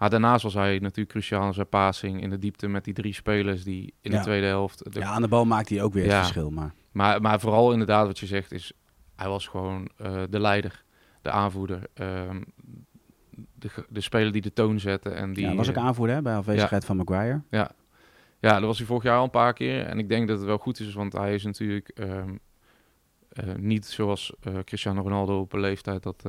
Maar 0.00 0.10
daarnaast 0.10 0.42
was 0.42 0.54
hij 0.54 0.78
natuurlijk 0.78 1.08
cruciaal 1.08 1.46
in 1.46 1.52
zijn 1.54 1.68
passing 1.68 2.22
in 2.22 2.30
de 2.30 2.38
diepte 2.38 2.68
met 2.68 2.84
die 2.84 2.94
drie 2.94 3.12
spelers 3.14 3.64
die 3.64 3.94
in 4.00 4.10
Ja. 4.10 4.16
de 4.16 4.22
tweede 4.24 4.46
helft... 4.46 4.92
de- 4.92 5.00
Ja, 5.00 5.06
aan 5.10 5.22
de 5.22 5.28
bal 5.28 5.44
maakt 5.44 5.68
hij 5.68 5.82
ook 5.82 5.92
weer 5.92 6.02
het 6.02 6.12
Ja. 6.12 6.18
verschil. 6.18 6.50
Maar 6.50 6.74
maar, 6.92 7.20
maar 7.20 7.40
vooral 7.40 7.72
inderdaad 7.72 8.06
wat 8.06 8.18
je 8.18 8.26
zegt 8.26 8.52
is, 8.52 8.72
hij 9.16 9.28
was 9.28 9.46
gewoon 9.46 9.88
eh, 9.96 10.22
de 10.30 10.40
leider, 10.40 10.84
de 11.22 11.30
aanvoerder. 11.30 11.82
ehm, 11.94 12.40
de, 13.54 13.68
de 13.88 14.00
speler 14.00 14.32
die 14.32 14.42
de 14.42 14.52
toon 14.52 14.80
zette. 14.80 15.10
En 15.10 15.32
die, 15.32 15.44
ja, 15.46 15.54
was 15.54 15.68
ook 15.68 15.76
aanvoerder 15.76 16.16
hè, 16.16 16.22
bij 16.22 16.36
afwezigheid 16.36 16.84
van 16.84 16.96
Maguire. 16.96 17.42
ja, 17.50 17.70
dat 18.40 18.62
was 18.62 18.78
hij 18.78 18.86
vorig 18.86 19.02
jaar 19.02 19.16
al 19.18 19.24
een 19.24 19.30
paar 19.30 19.52
keer. 19.52 19.84
En 19.86 19.98
ik 19.98 20.08
denk 20.08 20.28
dat 20.28 20.36
het 20.38 20.46
wel 20.46 20.58
goed 20.58 20.80
is, 20.80 20.94
want 20.94 21.12
hij 21.12 21.34
is 21.34 21.44
natuurlijk 21.44 21.88
ehm, 21.88 22.34
eh, 23.28 23.54
niet 23.54 23.86
zoals 23.86 24.32
eh, 24.42 24.58
Cristiano 24.64 25.02
Ronaldo 25.02 25.40
op 25.40 25.52
een 25.52 25.60
leeftijd. 25.60 26.02
Dat, 26.02 26.22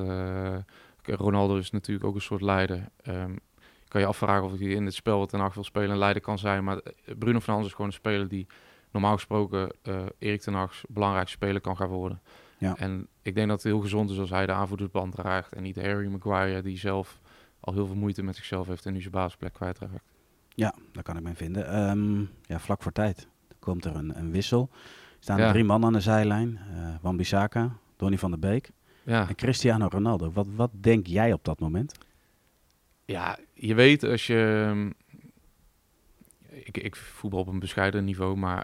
Ronaldo 1.04 1.58
is 1.58 1.72
natuurlijk 1.72 2.06
ook 2.08 2.16
een 2.16 2.22
soort 2.22 2.42
leider. 2.42 2.88
Ehm, 3.02 3.36
kan 3.92 4.02
je 4.02 4.08
afvragen 4.08 4.44
of 4.46 4.60
hij 4.60 4.68
in 4.68 4.86
het 4.86 4.94
spel 4.94 5.18
wat 5.20 5.30
Ten 5.30 5.40
Hag 5.40 5.54
wil 5.54 5.64
spelen 5.64 5.90
een 5.90 5.98
leider 5.98 6.22
kan 6.22 6.38
zijn. 6.38 6.64
Maar 6.64 6.78
eh, 6.78 7.16
Bruno 7.18 7.40
Fernandes 7.40 7.68
is 7.70 7.76
gewoon 7.76 7.88
een 7.88 7.98
speler 7.98 8.28
die 8.28 8.48
normaal 8.92 9.14
gesproken 9.14 9.72
eh 9.82 9.96
Erik 10.20 10.42
ten 10.42 10.54
Hag's 10.54 10.84
belangrijkste 10.90 11.38
speler 11.38 11.62
kan 11.62 11.78
gaan 11.78 11.88
worden. 11.88 12.22
Ja. 12.58 12.76
En 12.78 13.08
ik 13.22 13.36
denk 13.36 13.48
dat 13.48 13.64
het 13.64 13.72
heel 13.72 13.82
gezond 13.82 14.10
is 14.10 14.20
als 14.20 14.30
hij 14.30 14.46
de 14.46 14.52
aanvoerdersband 14.52 15.16
draagt. 15.16 15.54
En 15.54 15.64
niet 15.64 15.76
Harry 15.82 16.08
Maguire 16.08 16.62
die 16.62 16.78
zelf 16.78 17.20
al 17.60 17.74
heel 17.74 17.86
veel 17.88 17.96
moeite 17.96 18.24
met 18.24 18.36
zichzelf 18.36 18.68
heeft 18.68 18.86
en 18.86 18.94
nu 18.94 19.00
zijn 19.02 19.14
basisplek 19.14 19.54
kwijtraakt. 19.54 20.04
Ja, 20.56 20.74
daar 20.92 21.04
kan 21.04 21.18
ik 21.18 21.24
mee 21.24 21.34
vinden. 21.34 21.68
Ehm, 21.68 22.20
ja, 22.46 22.60
vlak 22.60 22.82
voor 22.84 22.92
tijd 22.92 23.28
komt 23.60 23.86
er 23.86 23.96
een, 23.96 24.18
een 24.18 24.32
wissel. 24.32 24.70
Er 24.72 24.78
staan 25.20 25.38
Ja. 25.38 25.46
er 25.46 25.52
drie 25.52 25.64
man 25.64 25.86
aan 25.86 25.94
de 25.94 26.00
zijlijn. 26.00 26.58
eh 26.74 26.96
Wan-Bissaka, 27.02 27.72
Donny 27.96 28.18
van 28.18 28.32
der 28.32 28.40
Beek 28.40 28.70
Ja. 29.04 29.28
en 29.28 29.36
Cristiano 29.36 29.88
Ronaldo. 29.90 30.32
Wat, 30.32 30.48
wat 30.56 30.72
denk 30.74 31.08
jij 31.08 31.34
op 31.34 31.44
dat 31.44 31.60
moment? 31.60 31.98
Ja, 33.12 33.38
je 33.54 33.74
weet 33.76 34.04
als 34.04 34.28
je. 34.28 34.64
ehm, 34.68 34.90
Ik, 36.64 36.78
ik 36.78 36.96
voetbal 36.96 37.40
op 37.40 37.48
een 37.48 37.60
bescheiden 37.60 38.04
niveau, 38.06 38.38
maar 38.38 38.64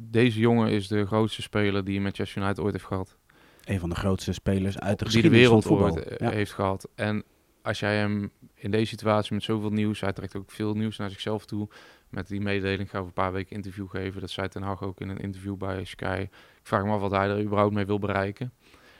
deze 0.00 0.38
jongen 0.40 0.70
is 0.70 0.88
de 0.88 1.06
grootste 1.06 1.42
speler 1.42 1.84
die 1.84 2.00
Manchester 2.00 2.42
United 2.42 2.60
ooit 2.64 2.72
heeft 2.72 2.84
gehad. 2.86 3.16
Een 3.64 3.80
van 3.80 3.88
de 3.88 3.94
grootste 3.94 4.32
spelers 4.32 4.78
uit 4.78 4.82
de 4.82 4.86
die 4.88 4.96
de 4.96 5.04
geschiedenis 5.04 5.38
wereld 5.38 5.64
van 5.64 5.76
voetbal. 5.78 5.96
ooit 5.96 6.06
eh, 6.08 6.26
Ja. 6.28 6.30
heeft 6.34 6.52
gehad. 6.52 6.88
En 6.94 7.24
als 7.62 7.78
jij 7.80 7.96
hem 7.96 8.30
in 8.54 8.70
deze 8.70 8.86
situatie 8.86 9.34
met 9.34 9.42
zoveel 9.42 9.70
nieuws, 9.70 10.00
hij 10.00 10.12
trekt 10.12 10.36
ook 10.36 10.50
veel 10.50 10.74
nieuws 10.74 10.96
naar 10.96 11.10
zichzelf 11.10 11.46
toe. 11.46 11.68
Met 12.08 12.28
die 12.28 12.40
mededeling, 12.40 12.90
ga 12.90 12.96
over 12.98 13.08
een 13.08 13.14
paar 13.22 13.32
weken 13.32 13.56
interview 13.56 13.88
geven. 13.88 14.20
Dat 14.20 14.30
zei 14.30 14.48
Ten 14.48 14.62
Hag 14.62 14.82
ook 14.82 15.00
in 15.00 15.08
een 15.08 15.18
interview 15.18 15.56
bij 15.56 15.84
Sky. 15.84 16.20
Ik 16.30 16.30
vraag 16.62 16.84
me 16.84 16.90
af 16.92 17.00
wat 17.00 17.10
hij 17.10 17.28
er 17.28 17.42
überhaupt 17.42 17.74
mee 17.74 17.86
wil 17.86 17.98
bereiken. 17.98 18.52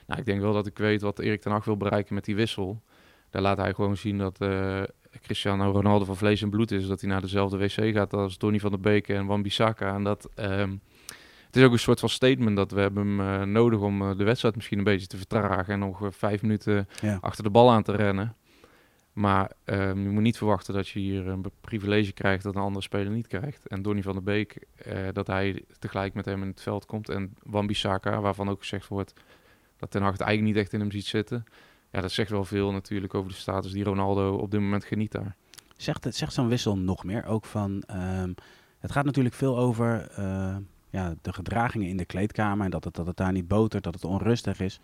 Nou, 0.07 0.21
ik 0.21 0.27
denk 0.27 0.41
wel 0.41 0.53
dat 0.53 0.67
ik 0.67 0.79
weet 0.79 1.01
wat 1.01 1.19
Erik 1.19 1.41
Ten 1.41 1.53
Hag 1.53 1.65
wil 1.65 1.77
bereiken 1.77 2.15
met 2.15 2.25
die 2.25 2.35
wissel. 2.37 2.83
Daar 3.37 3.45
laat 3.45 3.57
hij 3.57 3.75
gewoon 3.75 3.97
zien 3.97 4.19
dat 4.19 4.41
eh, 4.41 4.83
Cristiano 5.23 5.71
Ronaldo 5.71 6.05
van 6.05 6.17
vlees 6.17 6.43
en 6.43 6.51
bloed 6.51 6.71
is. 6.71 6.87
Dat 6.87 7.01
hij 7.01 7.11
naar 7.11 7.21
dezelfde 7.21 7.57
wc 7.59 7.95
gaat 7.95 8.13
als 8.13 8.39
Donny 8.39 8.59
van 8.61 8.71
der 8.71 8.81
Beek 8.81 9.09
en 9.09 9.27
Wan-Bissaka. 9.27 9.95
En 9.95 10.03
dat... 10.05 10.29
ehm, 10.35 10.77
het 11.47 11.57
is 11.57 11.63
ook 11.63 11.73
een 11.73 11.79
soort 11.79 12.01
van 12.01 12.09
statement 12.09 12.57
dat 12.57 12.71
we 12.71 12.81
hebben 12.81 13.07
hem 13.07 13.21
eh, 13.21 13.47
nodig 13.47 13.81
om 13.81 14.03
eh, 14.03 14.17
de 14.17 14.25
wedstrijd 14.25 14.55
misschien 14.55 14.79
een 14.79 14.85
beetje 14.85 15.07
te 15.07 15.17
vertragen. 15.17 15.73
En 15.73 15.79
nog 15.79 16.09
vijf 16.11 16.43
minuten 16.43 16.89
Ja. 17.01 17.19
achter 17.21 17.45
de 17.45 17.51
bal 17.51 17.71
aan 17.71 17.83
te 17.83 17.93
rennen. 17.93 18.37
Maar 19.13 19.51
ehm, 19.65 20.03
je 20.03 20.09
moet 20.09 20.23
niet 20.23 20.37
verwachten 20.39 20.75
dat 20.75 20.89
je 20.89 20.99
hier 20.99 21.27
een 21.27 21.45
privilege 21.61 22.13
krijgt 22.13 22.43
dat 22.43 22.55
een 22.55 22.63
andere 22.63 22.83
speler 22.85 23.13
niet 23.13 23.27
krijgt. 23.27 23.67
En 23.67 23.83
Donny 23.83 24.03
van 24.03 24.13
der 24.13 24.23
Beek, 24.23 24.67
dat 25.13 25.27
hij 25.27 25.65
tegelijk 25.79 26.15
met 26.15 26.25
hem 26.25 26.43
in 26.43 26.49
het 26.49 26.63
veld 26.63 26.87
komt. 26.87 27.09
En 27.09 27.35
Wan-Bissaka, 27.43 28.21
waarvan 28.21 28.49
ook 28.51 28.61
gezegd 28.61 28.89
wordt 28.89 29.13
dat 29.77 29.91
Ten 29.91 30.03
Hag 30.03 30.13
het 30.13 30.21
eigenlijk 30.21 30.55
niet 30.55 30.65
echt 30.65 30.73
in 30.73 30.81
hem 30.81 30.91
ziet 30.91 31.07
zitten. 31.07 31.45
Ja, 31.91 32.01
dat 32.01 32.13
zegt 32.13 32.31
wel 32.31 32.45
veel 32.45 32.73
natuurlijk 32.73 33.15
over 33.15 33.31
de 33.31 33.37
status 33.37 33.73
die 33.73 33.85
Ronaldo 33.85 34.35
op 34.37 34.51
dit 34.51 34.61
moment 34.61 34.85
geniet 34.85 35.13
daar. 35.13 35.37
Zegt, 35.77 36.05
het- 36.05 36.17
zegt 36.17 36.33
zo'n 36.33 36.49
wissel 36.49 36.77
nog 36.79 37.05
meer? 37.05 37.25
Ook 37.25 37.45
van, 37.45 37.83
ehm, 37.87 38.33
het 38.79 38.93
gaat 38.93 39.05
natuurlijk 39.05 39.35
veel 39.35 39.59
over 39.59 40.09
eh, 40.11 40.57
ja, 40.91 41.15
de 41.23 41.33
gedragingen 41.33 41.89
in 41.89 41.97
de 41.97 42.05
kleedkamer. 42.05 42.65
En 42.65 42.71
dat 42.71 42.85
het, 42.85 42.95
dat 42.95 43.07
het 43.07 43.17
daar 43.17 43.33
niet 43.33 43.49
botert, 43.49 43.85
dat 43.85 43.95
het 43.95 44.05
onrustig 44.05 44.61
is. 44.61 44.81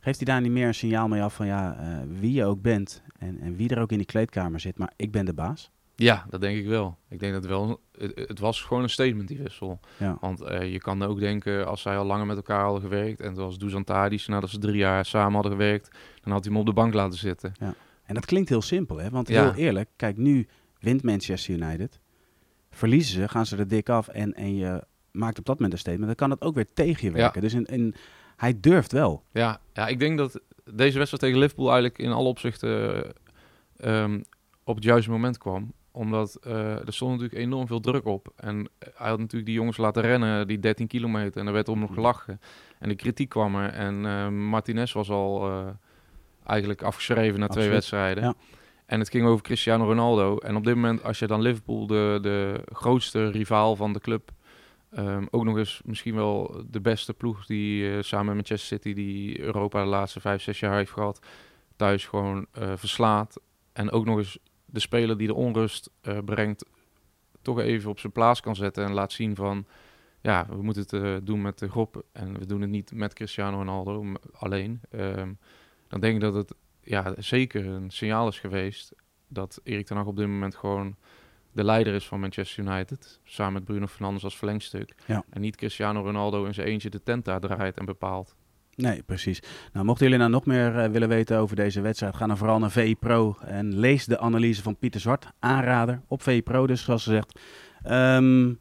Geeft 0.00 0.16
hij 0.16 0.26
daar 0.26 0.40
niet 0.40 0.50
meer 0.52 0.66
een 0.66 0.74
signaal 0.74 1.08
mee 1.08 1.22
af 1.22 1.34
van 1.34 1.46
ja, 1.46 1.76
eh, 1.76 1.98
wie 2.20 2.32
je 2.32 2.44
ook 2.44 2.62
bent 2.62 3.02
en, 3.18 3.40
en 3.40 3.56
wie 3.56 3.68
er 3.68 3.80
ook 3.80 3.90
in 3.92 3.98
die 3.98 4.06
kleedkamer 4.06 4.60
zit, 4.60 4.78
maar 4.78 4.92
ik 4.96 5.10
ben 5.10 5.24
de 5.24 5.32
baas? 5.34 5.70
Ja, 6.02 6.26
dat 6.28 6.40
denk 6.40 6.58
ik 6.58 6.66
wel. 6.66 6.98
Ik 7.08 7.18
denk 7.18 7.32
dat 7.32 7.46
wel. 7.46 7.80
Het, 7.98 8.12
het 8.14 8.38
was 8.38 8.60
gewoon 8.62 8.82
een 8.82 8.90
statement, 8.90 9.28
die 9.28 9.38
wissel. 9.38 9.80
Ja. 9.96 10.16
Want 10.20 10.40
eh, 10.40 10.72
je 10.72 10.78
kan 10.78 11.02
ook 11.02 11.20
denken, 11.20 11.66
als 11.66 11.82
zij 11.82 11.96
al 11.96 12.04
langer 12.04 12.26
met 12.26 12.36
elkaar 12.36 12.62
hadden 12.62 12.80
gewerkt. 12.82 13.20
en 13.20 13.34
zoals 13.34 13.58
Dusan 13.58 13.84
Tadic, 13.84 14.26
nadat 14.26 14.50
ze 14.50 14.58
drie 14.58 14.76
jaar 14.76 15.04
samen 15.04 15.32
hadden 15.32 15.52
gewerkt. 15.52 15.90
dan 16.20 16.32
had 16.32 16.44
hij 16.44 16.52
hem 16.52 16.60
op 16.60 16.66
de 16.66 16.72
bank 16.72 16.94
laten 16.94 17.18
zitten. 17.18 17.52
En 18.04 18.14
dat 18.14 18.26
klinkt 18.26 18.48
heel 18.48 18.62
simpel, 18.62 18.96
hè? 18.96 19.10
Want 19.10 19.28
Ja. 19.28 19.42
heel 19.42 19.64
eerlijk, 19.64 19.88
kijk, 19.96 20.16
nu 20.16 20.48
wint 20.78 21.02
Manchester 21.02 21.54
United. 21.54 22.00
Verliezen 22.70 23.14
ze, 23.14 23.28
gaan 23.28 23.46
ze 23.46 23.56
er 23.56 23.68
dik 23.68 23.88
af 23.88 24.08
en, 24.08 24.34
en 24.34 24.54
je 24.56 24.84
maakt 25.12 25.38
op 25.38 25.44
dat 25.44 25.54
moment 25.54 25.72
een 25.72 25.78
statement. 25.78 26.06
Dan 26.06 26.14
kan 26.14 26.28
dat 26.28 26.42
ook 26.48 26.54
weer 26.54 26.72
tegen 26.74 27.06
je 27.06 27.12
werken. 27.12 27.40
Dus 27.40 27.54
in, 27.54 27.64
in, 27.64 27.94
hij 28.36 28.60
durft 28.60 28.92
wel. 28.92 29.24
Ja, 29.32 29.60
ja, 29.72 29.86
ik 29.86 29.98
denk 29.98 30.18
dat 30.18 30.40
deze 30.64 30.96
wedstrijd 30.98 31.22
tegen 31.22 31.38
Liverpool 31.38 31.66
eigenlijk 31.66 31.98
in 31.98 32.10
alle 32.10 32.28
opzichten 32.28 33.04
eh, 33.76 34.02
ehm, 34.02 34.20
op 34.64 34.74
het 34.74 34.84
juiste 34.84 35.10
moment 35.10 35.38
kwam. 35.38 35.72
Omdat 35.92 36.38
eh, 36.42 36.86
er 36.86 36.92
stond 36.92 37.10
natuurlijk 37.10 37.40
enorm 37.40 37.66
veel 37.66 37.80
druk 37.80 38.04
op. 38.04 38.32
En 38.36 38.68
hij 38.78 39.08
had 39.08 39.18
natuurlijk 39.18 39.46
die 39.46 39.54
jongens 39.54 39.76
laten 39.76 40.02
rennen, 40.02 40.46
die 40.46 40.58
13 40.58 40.86
kilometer. 40.86 41.40
En 41.40 41.46
er 41.46 41.52
werd 41.52 41.68
om 41.68 41.78
nog 41.78 41.94
gelachen. 41.94 42.40
En 42.78 42.88
de 42.88 42.94
kritiek 42.94 43.28
kwam 43.28 43.54
er. 43.56 43.72
En 43.72 44.06
eh, 44.06 44.28
Martinez 44.28 44.92
was 44.92 45.10
al 45.10 45.48
eh, 45.48 45.66
eigenlijk 46.46 46.82
afgeschreven 46.82 47.40
na 47.40 47.48
twee 47.48 47.68
wedstrijden. 47.68 48.24
ja. 48.24 48.34
En 48.90 48.98
het 48.98 49.10
ging 49.10 49.26
over 49.26 49.42
Cristiano 49.42 49.84
Ronaldo. 49.84 50.38
En 50.38 50.56
op 50.56 50.64
dit 50.64 50.74
moment, 50.74 51.04
als 51.04 51.18
je 51.18 51.26
dan 51.26 51.40
Liverpool, 51.40 51.86
de, 51.86 52.18
de 52.22 52.62
grootste 52.72 53.30
rivaal 53.30 53.76
van 53.76 53.92
de 53.92 54.00
club... 54.00 54.30
ehm, 54.90 55.26
ook 55.30 55.44
nog 55.44 55.58
eens 55.58 55.80
misschien 55.84 56.14
wel 56.14 56.64
de 56.70 56.80
beste 56.80 57.14
ploeg 57.14 57.46
die 57.46 57.90
eh, 57.90 58.02
samen 58.02 58.26
met 58.26 58.34
Manchester 58.34 58.78
City... 58.78 58.94
die 58.94 59.40
Europa 59.40 59.82
de 59.82 59.88
laatste 59.88 60.20
vijf, 60.20 60.42
zes 60.42 60.60
jaar 60.60 60.76
heeft 60.76 60.90
gehad... 60.90 61.20
thuis 61.76 62.06
gewoon 62.06 62.46
eh, 62.52 62.72
verslaat. 62.76 63.40
En 63.72 63.90
ook 63.90 64.04
nog 64.04 64.18
eens 64.18 64.38
de 64.70 64.80
speler 64.80 65.18
die 65.18 65.26
de 65.26 65.34
onrust 65.34 65.90
eh, 66.00 66.18
brengt... 66.24 66.64
toch 67.42 67.60
even 67.60 67.90
op 67.90 67.98
zijn 67.98 68.12
plaats 68.12 68.40
kan 68.40 68.56
zetten 68.56 68.84
en 68.84 68.92
laat 68.92 69.12
zien 69.12 69.36
van... 69.36 69.66
ja, 70.20 70.46
we 70.48 70.62
moeten 70.62 70.82
het 70.82 70.92
eh, 70.92 71.16
doen 71.22 71.42
met 71.42 71.58
de 71.58 71.68
groep. 71.68 72.04
En 72.12 72.38
we 72.38 72.46
doen 72.46 72.60
het 72.60 72.70
niet 72.70 72.92
met 72.94 73.12
Cristiano 73.12 73.56
Ronaldo 73.56 74.12
alleen. 74.32 74.80
Ehm, 74.90 75.32
dan 75.88 76.00
denk 76.00 76.14
ik 76.14 76.20
dat 76.20 76.34
het 76.34 76.54
ja, 76.82 77.14
zeker 77.18 77.66
een 77.66 77.90
signaal 77.90 78.28
is 78.28 78.38
geweest 78.38 78.92
dat 79.28 79.60
Erik 79.64 79.86
ten 79.86 79.96
Hag 79.96 80.06
op 80.06 80.16
dit 80.16 80.26
moment 80.26 80.54
gewoon 80.54 80.96
de 81.52 81.64
leider 81.64 81.94
is 81.94 82.06
van 82.06 82.20
Manchester 82.20 82.64
United. 82.64 83.20
Samen 83.24 83.52
met 83.52 83.64
Bruno 83.64 83.86
Fernandes 83.86 84.24
als 84.24 84.36
verlengstuk. 84.36 84.94
Ja. 85.06 85.24
En 85.30 85.40
niet 85.40 85.56
Cristiano 85.56 86.02
Ronaldo 86.02 86.44
in 86.44 86.54
zijn 86.54 86.66
eentje 86.66 86.90
de 86.90 87.02
tent 87.02 87.24
daar 87.24 87.40
draait 87.40 87.76
en 87.76 87.84
bepaalt. 87.84 88.36
Nee, 88.76 89.02
precies. 89.02 89.42
Nou, 89.72 89.84
mochten 89.84 90.04
jullie 90.04 90.20
nou 90.20 90.30
nog 90.30 90.46
meer 90.46 90.78
eh, 90.78 90.90
willen 90.90 91.08
weten 91.08 91.38
over 91.38 91.56
deze 91.56 91.80
wedstrijd, 91.80 92.16
ga 92.16 92.26
dan 92.26 92.36
vooral 92.36 92.58
naar 92.58 92.70
VI 92.70 92.96
Pro 92.96 93.36
en 93.44 93.78
lees 93.78 94.04
de 94.06 94.18
analyse 94.18 94.62
van 94.62 94.76
Pieter 94.76 95.00
Zwart. 95.00 95.26
Aanrader 95.38 96.00
op 96.08 96.22
VI 96.22 96.42
Pro, 96.42 96.66
dus 96.66 96.82
zoals 96.84 97.02
ze 97.02 97.10
zegt. 97.10 97.40
Ehm, 97.82 98.52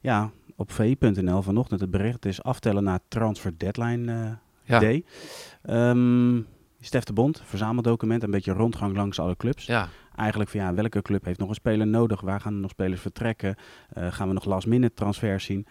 ja, 0.00 0.30
op 0.56 0.72
vi.nl 0.72 1.42
vanochtend 1.42 1.80
het 1.80 1.90
bericht. 1.90 2.24
Is 2.26 2.42
aftellen 2.42 2.84
naar 2.84 2.98
Transfer 3.08 3.52
Deadline 3.58 4.12
eh, 4.12 4.30
Ja, 4.62 4.78
Day. 4.78 5.04
Ehm 5.62 6.40
Stef 6.84 7.04
de 7.04 7.12
Bond, 7.12 7.42
verzameldocument, 7.44 8.22
een 8.22 8.30
beetje 8.30 8.52
rondgang 8.52 8.96
langs 8.96 9.18
alle 9.18 9.36
clubs. 9.36 9.66
ja. 9.66 9.88
Eigenlijk 10.16 10.50
van 10.50 10.60
ja, 10.60 10.74
welke 10.74 11.02
club 11.02 11.24
heeft 11.24 11.38
nog 11.38 11.48
een 11.48 11.54
speler 11.54 11.86
nodig? 11.86 12.20
Waar 12.20 12.40
gaan 12.40 12.54
er 12.54 12.60
nog 12.60 12.70
spelers 12.70 13.00
vertrekken? 13.00 13.54
Eh, 13.92 14.12
gaan 14.12 14.28
we 14.28 14.34
nog 14.34 14.44
last 14.44 14.66
minute 14.66 14.94
transfers 14.94 15.44
zien? 15.44 15.66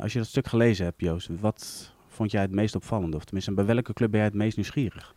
Als 0.00 0.12
je 0.12 0.18
dat 0.18 0.28
stuk 0.28 0.46
gelezen 0.46 0.84
hebt, 0.84 1.00
Joost, 1.00 1.28
wat 1.40 1.92
vond 2.20 2.32
jij 2.32 2.40
het 2.40 2.50
meest 2.50 2.74
opvallend? 2.74 3.14
Of 3.14 3.24
tenminste, 3.24 3.52
bij 3.52 3.64
welke 3.64 3.92
club 3.92 4.10
ben 4.10 4.20
jij 4.20 4.28
het 4.28 4.38
meest 4.38 4.56
nieuwsgierig? 4.56 5.14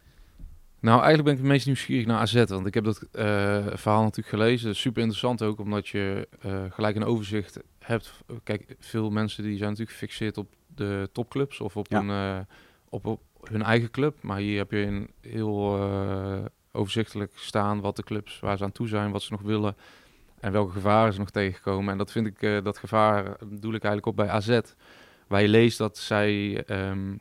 Nou, 0.80 0.96
eigenlijk 0.96 1.24
ben 1.24 1.34
ik 1.34 1.40
het 1.40 1.50
meest 1.50 1.66
nieuwsgierig 1.66 2.06
naar 2.06 2.20
AZ. 2.20 2.44
Want 2.48 2.66
ik 2.66 2.74
heb 2.74 2.84
dat 2.84 3.02
eh, 3.12 3.26
verhaal 3.74 4.02
natuurlijk 4.02 4.28
gelezen. 4.28 4.76
Super 4.76 5.02
interessant 5.02 5.42
ook, 5.42 5.60
omdat 5.60 5.88
je 5.88 6.28
eh, 6.42 6.64
gelijk 6.70 6.96
een 6.96 7.04
overzicht 7.04 7.60
hebt. 7.80 8.14
Kijk, 8.44 8.76
veel 8.80 9.10
mensen 9.10 9.44
die 9.44 9.58
zijn 9.58 9.70
natuurlijk 9.70 9.98
gefixeerd 9.98 10.38
op 10.38 10.54
de 10.76 11.10
topclubs 11.12 11.60
of 11.60 11.78
op, 11.78 11.88
Ja. 11.90 12.00
een, 12.00 12.10
eh, 12.10 12.46
op, 12.90 13.06
op 13.06 13.22
hun 13.44 13.64
eigen 13.64 13.92
club. 13.92 14.22
Maar 14.22 14.38
hier 14.38 14.58
heb 14.58 14.72
je 14.72 14.78
een 14.86 15.10
heel 15.22 15.80
overzichtelijk 16.72 17.32
staan 17.36 17.82
wat 17.82 17.96
de 17.96 18.04
clubs, 18.04 18.40
waar 18.40 18.58
ze 18.58 18.64
aan 18.64 18.72
toe 18.72 18.88
zijn, 18.88 19.12
wat 19.12 19.22
ze 19.22 19.32
nog 19.32 19.42
willen. 19.42 19.76
En 20.40 20.52
welke 20.52 20.72
gevaren 20.72 21.14
ze 21.14 21.20
nog 21.20 21.30
tegenkomen. 21.30 21.92
En 21.92 21.98
dat 21.98 22.12
vind 22.12 22.28
ik, 22.28 22.64
dat 22.64 22.78
gevaar 22.78 23.26
eh, 23.26 23.32
doe 23.40 23.74
ik 23.76 23.84
eigenlijk 23.84 24.06
op 24.06 24.16
bij 24.16 24.30
AZ. 24.30 24.60
Waar 25.34 25.42
je 25.42 25.48
leest 25.48 25.78
dat 25.78 25.98
zij 25.98 26.64
ehm, 26.66 27.16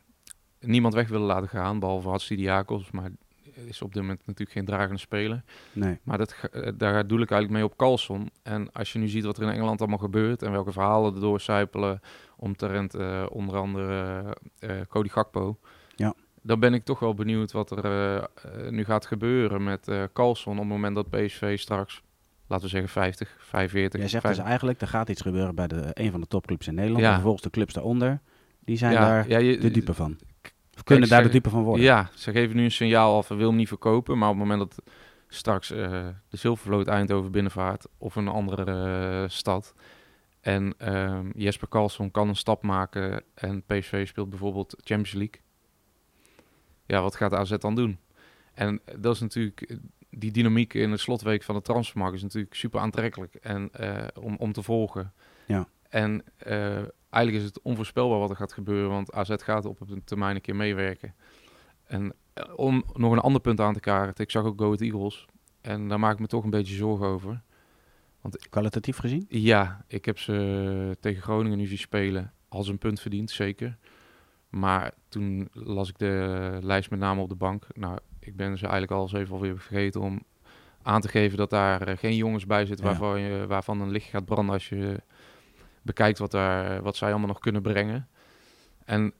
niemand 0.61 0.95
weg 0.95 1.09
willen 1.09 1.27
laten 1.27 1.49
gaan, 1.49 1.79
behalve 1.79 2.09
Hatsidiakos. 2.09 2.91
Maar 2.91 3.11
is 3.55 3.83
op 3.83 3.93
dit 3.93 4.03
moment 4.03 4.21
natuurlijk 4.27 4.51
geen 4.51 4.65
dragende 4.65 4.99
speler. 4.99 5.43
Nee. 5.73 5.99
Maar 6.03 6.19
dat, 6.19 6.35
eh, 6.53 6.73
daar 6.75 7.07
doe 7.07 7.21
ik 7.21 7.31
eigenlijk 7.31 7.51
mee 7.51 7.65
op 7.65 7.77
Carlson. 7.77 8.31
En 8.43 8.73
als 8.73 8.93
je 8.93 8.99
nu 8.99 9.09
ziet 9.09 9.25
wat 9.25 9.37
er 9.37 9.43
in 9.43 9.49
Engeland 9.49 9.81
allemaal 9.81 9.99
gebeurt 9.99 10.43
en 10.43 10.51
welke 10.51 10.73
verhalen 10.73 11.15
er 11.15 11.21
doorcijpelen 11.21 12.01
omtrent 12.37 12.95
eh, 12.95 13.27
onder 13.31 13.57
andere 13.57 14.25
eh, 14.59 14.81
Cody 14.89 15.09
Gakpo. 15.09 15.59
Ja. 15.97 16.15
Dan 16.43 16.61
ben 16.61 16.75
ik 16.75 16.85
toch 16.85 16.99
wel 16.99 17.15
benieuwd 17.15 17.53
wat 17.53 17.71
er 17.71 18.29
nu 18.71 18.85
gaat 18.85 19.07
gebeuren 19.07 19.63
met 19.65 19.91
Carlson 20.13 20.53
op 20.53 20.59
het 20.59 20.69
moment 20.69 20.95
dat 20.95 21.11
PSV 21.11 21.59
straks, 21.59 22.03
laten 22.53 22.67
we 22.67 22.73
zeggen 22.73 22.91
50, 22.91 23.37
45. 23.39 24.01
Jij 24.01 24.09
zegt 24.09 24.23
dus 24.23 24.23
50 24.23 24.45
eigenlijk, 24.45 24.81
er 24.81 24.89
gaat 24.89 25.09
iets 25.09 25.21
gebeuren 25.21 25.55
bij 25.55 25.67
de, 25.67 25.91
een 25.93 26.11
van 26.11 26.21
de 26.21 26.27
topclubs 26.27 26.67
in 26.67 26.75
Nederland. 26.75 27.03
Ja. 27.03 27.09
En 27.09 27.15
vervolgens 27.15 27.43
de 27.43 27.51
clubs 27.51 27.75
daaronder, 27.75 28.21
die 28.61 28.77
zijn 28.77 28.93
ja, 28.93 29.01
daar 29.01 29.29
ja, 29.29 29.39
je- 29.39 29.59
de 29.59 29.71
dupe 29.71 29.95
van. 29.95 30.19
Of 30.77 30.83
kunnen 30.83 31.09
daar 31.09 31.23
de 31.23 31.29
dupe 31.29 31.51
van 31.51 31.63
worden. 31.63 31.85
Ja, 31.85 32.11
ze 32.15 32.33
geven 32.33 32.57
nu 32.57 32.65
een 32.65 32.71
signaal 32.71 33.17
af, 33.17 33.29
we 33.29 33.35
willen 33.35 33.49
hem 33.49 33.59
niet 33.59 33.69
verkopen. 33.69 34.19
Maar 34.19 34.29
op 34.29 34.39
het 34.39 34.49
moment 34.49 34.71
dat 34.71 34.85
straks 35.29 35.71
eh, 35.71 36.07
de 36.29 36.37
Zilvervloot 36.37 36.87
Eindhoven 36.87 37.31
binnenvaart 37.31 37.87
of 37.99 38.17
een 38.17 38.29
andere 38.29 38.65
eh, 38.65 39.29
stad... 39.29 39.75
en 40.41 40.75
ehm, 40.79 41.31
Jesper 41.35 41.69
Karlsson 41.69 42.11
kan 42.11 42.29
een 42.29 42.37
stap 42.37 42.63
maken 42.63 43.23
en 43.35 43.63
PSV 43.67 44.07
speelt 44.07 44.31
bijvoorbeeld 44.31 44.75
Champions 44.77 45.13
League... 45.13 45.41
ja, 46.87 47.03
wat 47.03 47.17
gaat 47.17 47.35
AZ 47.35 47.57
dan 47.59 47.75
doen? 47.75 47.99
En 48.55 48.81
dat 48.99 49.15
is 49.15 49.21
natuurlijk... 49.21 49.79
Die 50.17 50.31
dynamiek 50.31 50.75
in 50.75 50.91
de 50.91 50.97
slotweek 50.97 51.43
van 51.43 51.55
de 51.55 51.63
transfermarkt 51.63 52.17
is 52.17 52.23
natuurlijk 52.23 52.55
super 52.55 52.81
aantrekkelijk 52.81 53.35
en, 53.35 53.69
eh, 53.73 54.23
om, 54.23 54.37
om 54.39 54.53
te 54.53 54.63
volgen. 54.63 55.13
Ja. 55.47 55.69
En 55.89 56.25
eh, 56.37 56.77
eigenlijk 57.11 57.45
is 57.45 57.45
het 57.45 57.63
onvoorspelbaar 57.63 58.19
wat 58.19 58.31
er 58.31 58.37
gaat 58.37 58.53
gebeuren, 58.53 58.91
want 58.91 59.13
AZ 59.13 59.35
gaat 59.37 59.65
op 59.65 59.81
een 59.81 60.05
termijn 60.05 60.35
een 60.35 60.41
keer 60.41 60.57
meewerken. 60.57 61.15
En 61.87 62.15
eh, 62.33 62.45
om 62.57 62.85
nog 62.93 63.13
een 63.13 63.19
ander 63.19 63.41
punt 63.41 63.61
aan 63.61 63.75
te 63.75 63.81
kaarten, 63.81 64.25
ik 64.25 64.31
zag 64.31 64.45
ook 64.45 64.59
Go 64.59 64.65
Ahead 64.65 64.81
Eagles 64.81 65.27
en 65.61 65.89
daar 65.89 66.01
maak 66.01 66.13
ik 66.13 66.21
me 66.21 66.27
toch 66.27 66.45
een 66.45 66.51
beetje 66.51 66.75
zorgen 66.75 67.07
over. 67.07 67.43
Kwalitatief 68.51 68.97
gezien? 68.97 69.27
Ja, 69.29 69.85
ik 69.89 70.05
heb 70.05 70.19
ze 70.19 70.97
tegen 71.01 71.23
Groningen 71.23 71.59
nu 71.59 71.67
zien 71.67 71.79
spelen 71.79 72.33
als 72.49 72.69
een 72.69 72.79
punt 72.79 73.01
verdiend, 73.01 73.31
zeker. 73.31 73.77
Maar 74.49 74.95
toen 75.09 75.49
las 75.53 75.89
ik 75.89 75.99
de 75.99 76.59
lijst 76.63 76.91
met 76.91 76.99
name 76.99 77.21
op 77.21 77.29
de 77.29 77.35
bank. 77.35 77.67
Nou, 77.75 77.99
ik 78.27 78.37
ben 78.37 78.59
ze 78.59 78.63
eigenlijk 78.63 78.93
al 78.93 79.03
eens 79.03 79.13
even 79.13 79.35
alweer 79.35 79.59
vergeten 79.59 80.01
om 80.01 80.23
aan 80.83 81.01
te 81.01 81.09
geven 81.09 81.39
dat 81.39 81.51
daar 81.51 81.83
eh, 81.83 81.97
geen 81.97 82.17
jongens 82.17 82.47
bij 82.47 82.67
zitten 82.67 82.87
waarvan, 82.87 83.21
je, 83.21 83.47
waarvan 83.47 83.81
een 83.81 83.91
licht 83.91 84.09
gaat 84.09 84.25
branden 84.25 84.55
als 84.55 84.69
je 84.69 85.01
bekijkt 85.83 86.19
wat, 86.19 86.31
daar, 86.31 86.83
wat 86.83 86.97
zij 86.97 87.11
allemaal 87.11 87.29
nog 87.29 87.39
kunnen 87.39 87.63
brengen. 87.63 88.09
En 88.85 89.13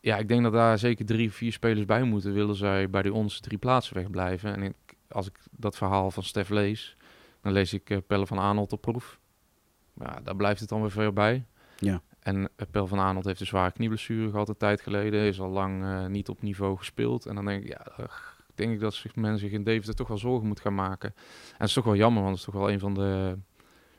ja, 0.00 0.16
ik 0.16 0.28
denk 0.28 0.42
dat 0.42 0.52
daar 0.52 0.78
zeker 0.78 1.04
drie, 1.04 1.32
vier 1.32 1.52
spelers 1.52 1.86
bij 1.86 2.02
moeten, 2.02 2.32
willen 2.32 2.56
zij 2.56 2.90
bij 2.90 3.02
de 3.02 3.12
ons 3.12 3.40
drie 3.40 3.58
plaatsen 3.58 3.94
wegblijven. 3.94 4.54
En 4.54 4.62
ik, 4.62 4.74
als 5.08 5.26
ik 5.26 5.38
dat 5.50 5.76
verhaal 5.76 6.10
van 6.10 6.22
Stef 6.22 6.48
lees, 6.48 6.96
dan 7.40 7.52
lees 7.52 7.72
ik 7.72 7.90
eh, 7.90 7.98
Pelle 8.06 8.26
van 8.26 8.38
Aanholt 8.38 8.72
op 8.72 8.80
proef. 8.80 9.20
Ja, 9.94 10.20
daar 10.22 10.36
blijft 10.36 10.60
het 10.60 10.68
dan 10.68 10.80
weer 10.80 10.90
veel 10.90 11.12
bij. 11.12 11.44
Ja. 11.76 12.02
En 12.22 12.48
eh, 12.56 12.66
Pelle 12.70 12.86
van 12.86 12.98
Aanholt 12.98 13.24
heeft 13.24 13.40
een 13.40 13.46
zware 13.46 13.72
knieblessure 13.72 14.30
gehad 14.30 14.48
een 14.48 14.56
tijd 14.56 14.80
geleden. 14.80 15.20
Is 15.20 15.40
al 15.40 15.48
lang 15.50 15.82
eh, 15.84 16.06
niet 16.06 16.28
op 16.28 16.42
niveau 16.42 16.76
gespeeld. 16.76 17.26
En 17.26 17.34
dan 17.34 17.44
denk 17.44 17.62
ik, 17.62 17.68
ja, 17.68 18.06
denk 18.54 18.72
ik 18.72 18.80
dat 18.80 18.94
zich, 18.94 19.14
men 19.16 19.38
zich 19.38 19.50
in 19.50 19.64
Deventer 19.64 19.94
toch 19.94 20.08
wel 20.08 20.18
zorgen 20.18 20.46
moet 20.48 20.60
gaan 20.60 20.74
maken. 20.74 21.12
En 21.16 21.56
het 21.58 21.68
is 21.68 21.74
toch 21.74 21.84
wel 21.84 21.96
jammer, 21.96 22.22
want 22.22 22.36
het 22.38 22.46
is 22.46 22.52
toch 22.52 22.62
wel 22.62 22.70
een 22.72 22.78
van 22.80 22.94
de 22.94 23.38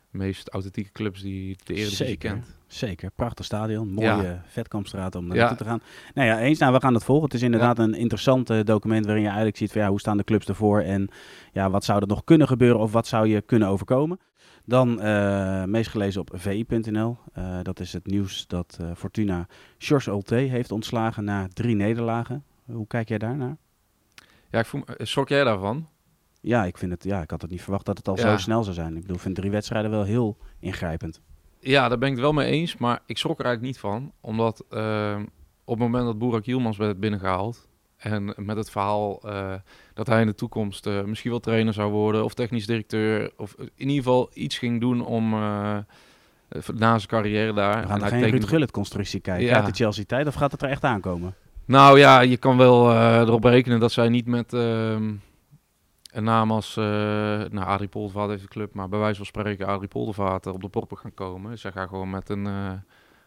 meest 0.10 0.50
authentieke 0.50 0.92
clubs 0.92 1.22
die 1.22 1.58
de 1.64 1.74
Eredivisie 1.74 2.06
Zeker. 2.06 2.30
kent. 2.32 2.56
Zeker, 2.68 3.12
prachtig 3.16 3.46
stadion, 3.46 3.92
mooie 3.94 4.08
Ja. 4.08 4.42
Vetkampstraat 4.46 5.16
om 5.16 5.28
Ja. 5.28 5.34
naartoe 5.34 5.58
te 5.58 5.64
gaan. 5.64 5.82
Nou 6.14 6.28
ja, 6.28 6.40
eens, 6.40 6.60
nou, 6.60 6.74
we 6.74 6.80
gaan 6.80 6.94
het 6.94 7.04
volgen. 7.04 7.26
Het 7.26 7.34
is 7.34 7.42
inderdaad 7.42 7.80
een 7.80 7.94
interessant 7.94 8.50
eh, 8.50 8.60
document 8.64 9.04
waarin 9.06 9.22
je 9.24 9.28
eigenlijk 9.28 9.58
ziet 9.58 9.72
van 9.72 9.82
ja, 9.82 9.90
hoe 9.90 10.00
staan 10.00 10.18
de 10.18 10.24
clubs 10.24 10.48
ervoor 10.48 10.82
en 10.82 11.10
ja, 11.52 11.70
wat 11.70 11.84
zou 11.84 12.02
er 12.02 12.08
nog 12.08 12.24
kunnen 12.24 12.48
gebeuren 12.48 12.80
of 12.80 12.92
wat 12.92 13.08
zou 13.08 13.28
je 13.28 13.42
kunnen 13.42 13.68
overkomen. 13.68 14.20
Dan 14.66 15.02
eh 15.02 15.64
meest 15.64 15.90
gelezen 15.90 16.22
op 16.22 16.30
vi.nl. 16.34 17.18
Eh, 17.34 17.60
dat 17.62 17.80
is 17.80 17.94
het 17.94 18.08
nieuws 18.08 18.48
dat 18.48 18.78
eh, 18.82 18.92
Fortuna 18.96 19.48
Sjors 19.78 20.08
Ulte 20.08 20.36
heeft 20.36 20.72
ontslagen 20.72 21.24
na 21.24 21.48
drie 21.54 21.76
nederlagen. 21.76 22.44
Hoe 22.66 22.88
kijk 22.88 23.10
jij 23.10 23.18
daarnaar? 23.18 23.58
Ja, 24.50 24.60
ik 24.60 24.66
voel, 24.66 24.84
schrok 24.98 25.30
jij 25.30 25.44
daarvan? 25.44 25.88
Ja, 26.42 26.66
ik 26.66 26.78
vind 26.78 26.92
het, 26.92 27.04
ja, 27.04 27.22
ik 27.22 27.30
had 27.30 27.42
het 27.42 27.52
niet 27.52 27.62
verwacht 27.62 27.86
dat 27.86 27.98
het 27.98 28.08
al 28.08 28.18
Ja. 28.18 28.22
zo 28.32 28.38
snel 28.38 28.64
zou 28.64 28.76
zijn. 28.76 28.96
Ik 28.96 29.02
bedoel, 29.02 29.16
ik 29.16 29.22
vind 29.22 29.36
drie 29.36 29.52
wedstrijden 29.52 29.92
wel 29.92 30.04
heel 30.04 30.38
ingrijpend. 30.60 31.22
Ja, 31.60 31.88
daar 31.90 31.98
ben 31.98 32.08
ik 32.08 32.14
het 32.14 32.24
wel 32.24 32.34
mee 32.34 32.52
eens. 32.52 32.78
Maar 32.78 33.00
ik 33.06 33.18
schrok 33.18 33.40
er 33.40 33.46
eigenlijk 33.46 33.74
niet 33.76 33.84
van. 33.84 34.12
Omdat 34.22 34.66
op 35.66 35.74
het 35.80 35.88
moment 35.88 36.06
dat 36.06 36.18
Boerak 36.18 36.46
Hielmans 36.46 36.78
werd 36.78 37.00
binnengehaald... 37.00 37.68
en 38.04 38.34
met 38.38 38.58
het 38.58 38.70
verhaal 38.70 39.20
eh, 39.22 39.54
dat 39.94 40.08
hij 40.08 40.22
in 40.22 40.28
de 40.28 40.36
toekomst 40.36 40.86
eh, 40.88 41.04
misschien 41.04 41.32
wel 41.32 41.40
trainer 41.40 41.74
zou 41.74 41.92
worden... 41.92 42.24
of 42.24 42.34
technisch 42.34 42.66
directeur... 42.66 43.32
of 43.38 43.56
in 43.60 43.70
ieder 43.90 43.96
geval 43.96 44.30
iets 44.34 44.58
ging 44.58 44.80
doen 44.82 45.06
om... 45.06 45.34
eh, 45.34 45.78
na 46.74 46.98
zijn 46.98 47.08
carrière 47.08 47.54
daar. 47.54 47.82
We 47.82 47.88
gaan 47.88 48.02
er 48.02 48.08
geen 48.08 48.20
tekende- 48.20 48.38
Ruud 48.38 48.48
Gullit 48.50 48.72
constructie 48.72 49.20
kijken 49.20 49.46
Ja. 49.46 49.56
uit 49.56 49.66
de 49.66 49.72
Chelsea 49.72 50.04
tijd 50.08 50.28
of 50.28 50.34
gaat 50.34 50.52
het 50.52 50.62
er 50.62 50.70
echt 50.70 50.84
aankomen? 50.84 51.36
Nou 51.66 52.00
ja, 52.00 52.20
je 52.22 52.38
kan 52.38 52.58
wel 52.58 52.94
erop 53.22 53.44
rekenen 53.44 53.80
dat 53.80 53.92
zij 53.92 54.10
niet 54.10 54.26
met 54.28 54.54
ehm, 54.54 55.14
een 56.12 56.24
naam 56.24 56.52
als... 56.52 56.78
eh 56.78 56.84
nou, 56.84 57.58
Adrie 57.66 57.88
Poldervaart 57.90 58.30
heeft 58.30 58.42
de 58.42 58.48
club, 58.48 58.74
maar 58.74 58.90
bij 58.90 59.00
wijze 59.00 59.16
van 59.18 59.26
spreken 59.26 59.68
Adrie 59.68 59.88
Poldervaart 59.88 60.48
op 60.48 60.62
de 60.62 60.68
poppen 60.70 60.98
gaan 60.98 61.14
komen. 61.14 61.60
Zij 61.60 61.72
gaan 61.72 61.88
gewoon 61.88 62.10
met 62.10 62.30
een 62.30 62.48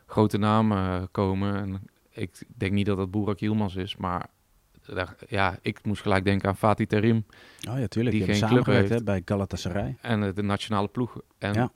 grote 0.07 0.39
naam 0.39 0.73
komen. 1.11 1.57
En 1.57 1.83
ik 2.11 2.43
denk 2.57 2.73
niet 2.73 2.87
dat 2.87 2.97
dat 2.97 3.11
Boerak 3.11 3.41
Hielmans 3.41 3.77
is, 3.77 3.97
maar 3.97 4.27
daar, 4.95 5.17
ja, 5.29 5.59
ik 5.63 5.85
moest 5.85 6.03
gelijk 6.03 6.25
denken 6.25 6.49
aan 6.49 6.57
Fatih 6.57 6.87
Terim 6.87 7.25
Oh 7.71 7.79
ja, 7.79 7.87
tuurlijk. 7.87 8.17
Die 8.17 8.25
Die, 8.27 8.35
geen 8.35 8.49
club 8.49 8.67
hè, 8.67 8.73
heeft. 8.75 9.05
bij 9.05 9.23
Galatasaray. 9.25 9.97
en 10.01 10.23
eh, 10.23 10.35
de 10.35 10.43
nationale 10.43 10.89
ploeg. 10.89 11.21
En 11.39 11.53
Ja. 11.55 11.73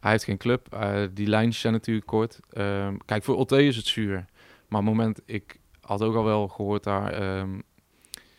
hij 0.00 0.10
heeft 0.10 0.24
geen 0.24 0.36
club. 0.38 0.72
Eh, 0.74 1.02
die 1.12 1.26
lijntjes 1.26 1.60
zijn 1.60 1.72
natuurlijk 1.72 2.06
kort. 2.06 2.40
Ehm, 2.50 2.96
kijk, 3.04 3.24
voor 3.24 3.36
Otte 3.36 3.64
is 3.64 3.76
het 3.76 3.86
zuur. 3.86 4.24
Maar 4.68 4.80
op 4.80 4.86
het 4.86 4.94
moment, 4.96 5.20
ik 5.24 5.58
had 5.80 6.02
ook 6.02 6.14
al 6.14 6.24
wel 6.24 6.48
gehoord 6.48 6.84
daar... 6.84 7.12
ehm, 7.12 7.58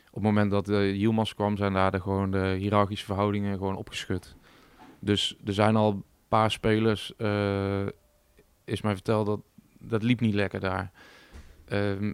op 0.08 0.18
het 0.18 0.24
moment 0.24 0.52
dat 0.52 0.66
de 0.66 0.98
Yilmaz 0.98 1.34
kwam, 1.34 1.58
zijn 1.58 1.74
daar 1.74 1.92
de, 1.92 2.02
gewoon 2.02 2.32
de 2.32 2.56
hiërarchische 2.60 3.06
verhoudingen 3.06 3.58
gewoon 3.58 3.76
opgeschud. 3.76 4.36
Dus 5.00 5.36
er 5.46 5.54
zijn 5.54 5.76
al 5.76 5.92
een 5.92 6.04
paar 6.28 6.52
spelers, 6.52 7.14
eh, 7.18 7.86
is 8.66 8.82
mij 8.82 8.94
verteld, 8.94 9.26
dat 9.26 9.40
dat 9.80 10.04
liep 10.04 10.20
niet 10.20 10.34
lekker 10.34 10.60
daar. 10.60 10.92
Ehm, 11.68 12.14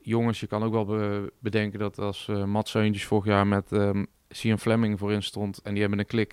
jongens, 0.00 0.40
je 0.40 0.46
kan 0.46 0.62
ook 0.62 0.72
wel 0.72 0.84
be- 0.84 1.32
bedenken 1.38 1.78
dat 1.78 1.98
als 1.98 2.28
eh 2.28 2.44
Mats 2.44 2.70
Seuntjes 2.70 3.04
vorig 3.04 3.24
jaar 3.24 3.46
met 3.46 3.72
ehm 3.72 4.04
Sian 4.28 4.58
Fleming 4.58 4.98
voorin 4.98 5.22
stond 5.22 5.62
en 5.62 5.72
die 5.72 5.80
hebben 5.80 5.98
een 5.98 6.06
klik. 6.06 6.32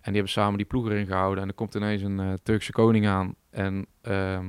En 0.00 0.14
die 0.14 0.22
hebben 0.22 0.28
samen 0.32 0.56
die 0.58 0.66
ploeg 0.66 0.86
erin 0.86 1.06
gehouden. 1.06 1.42
En 1.42 1.48
er 1.48 1.54
komt 1.54 1.74
ineens 1.74 2.02
een 2.02 2.20
eh, 2.20 2.32
Turkse 2.42 2.72
koning 2.72 3.06
aan. 3.06 3.34
En 3.50 3.86
ehm, 4.00 4.46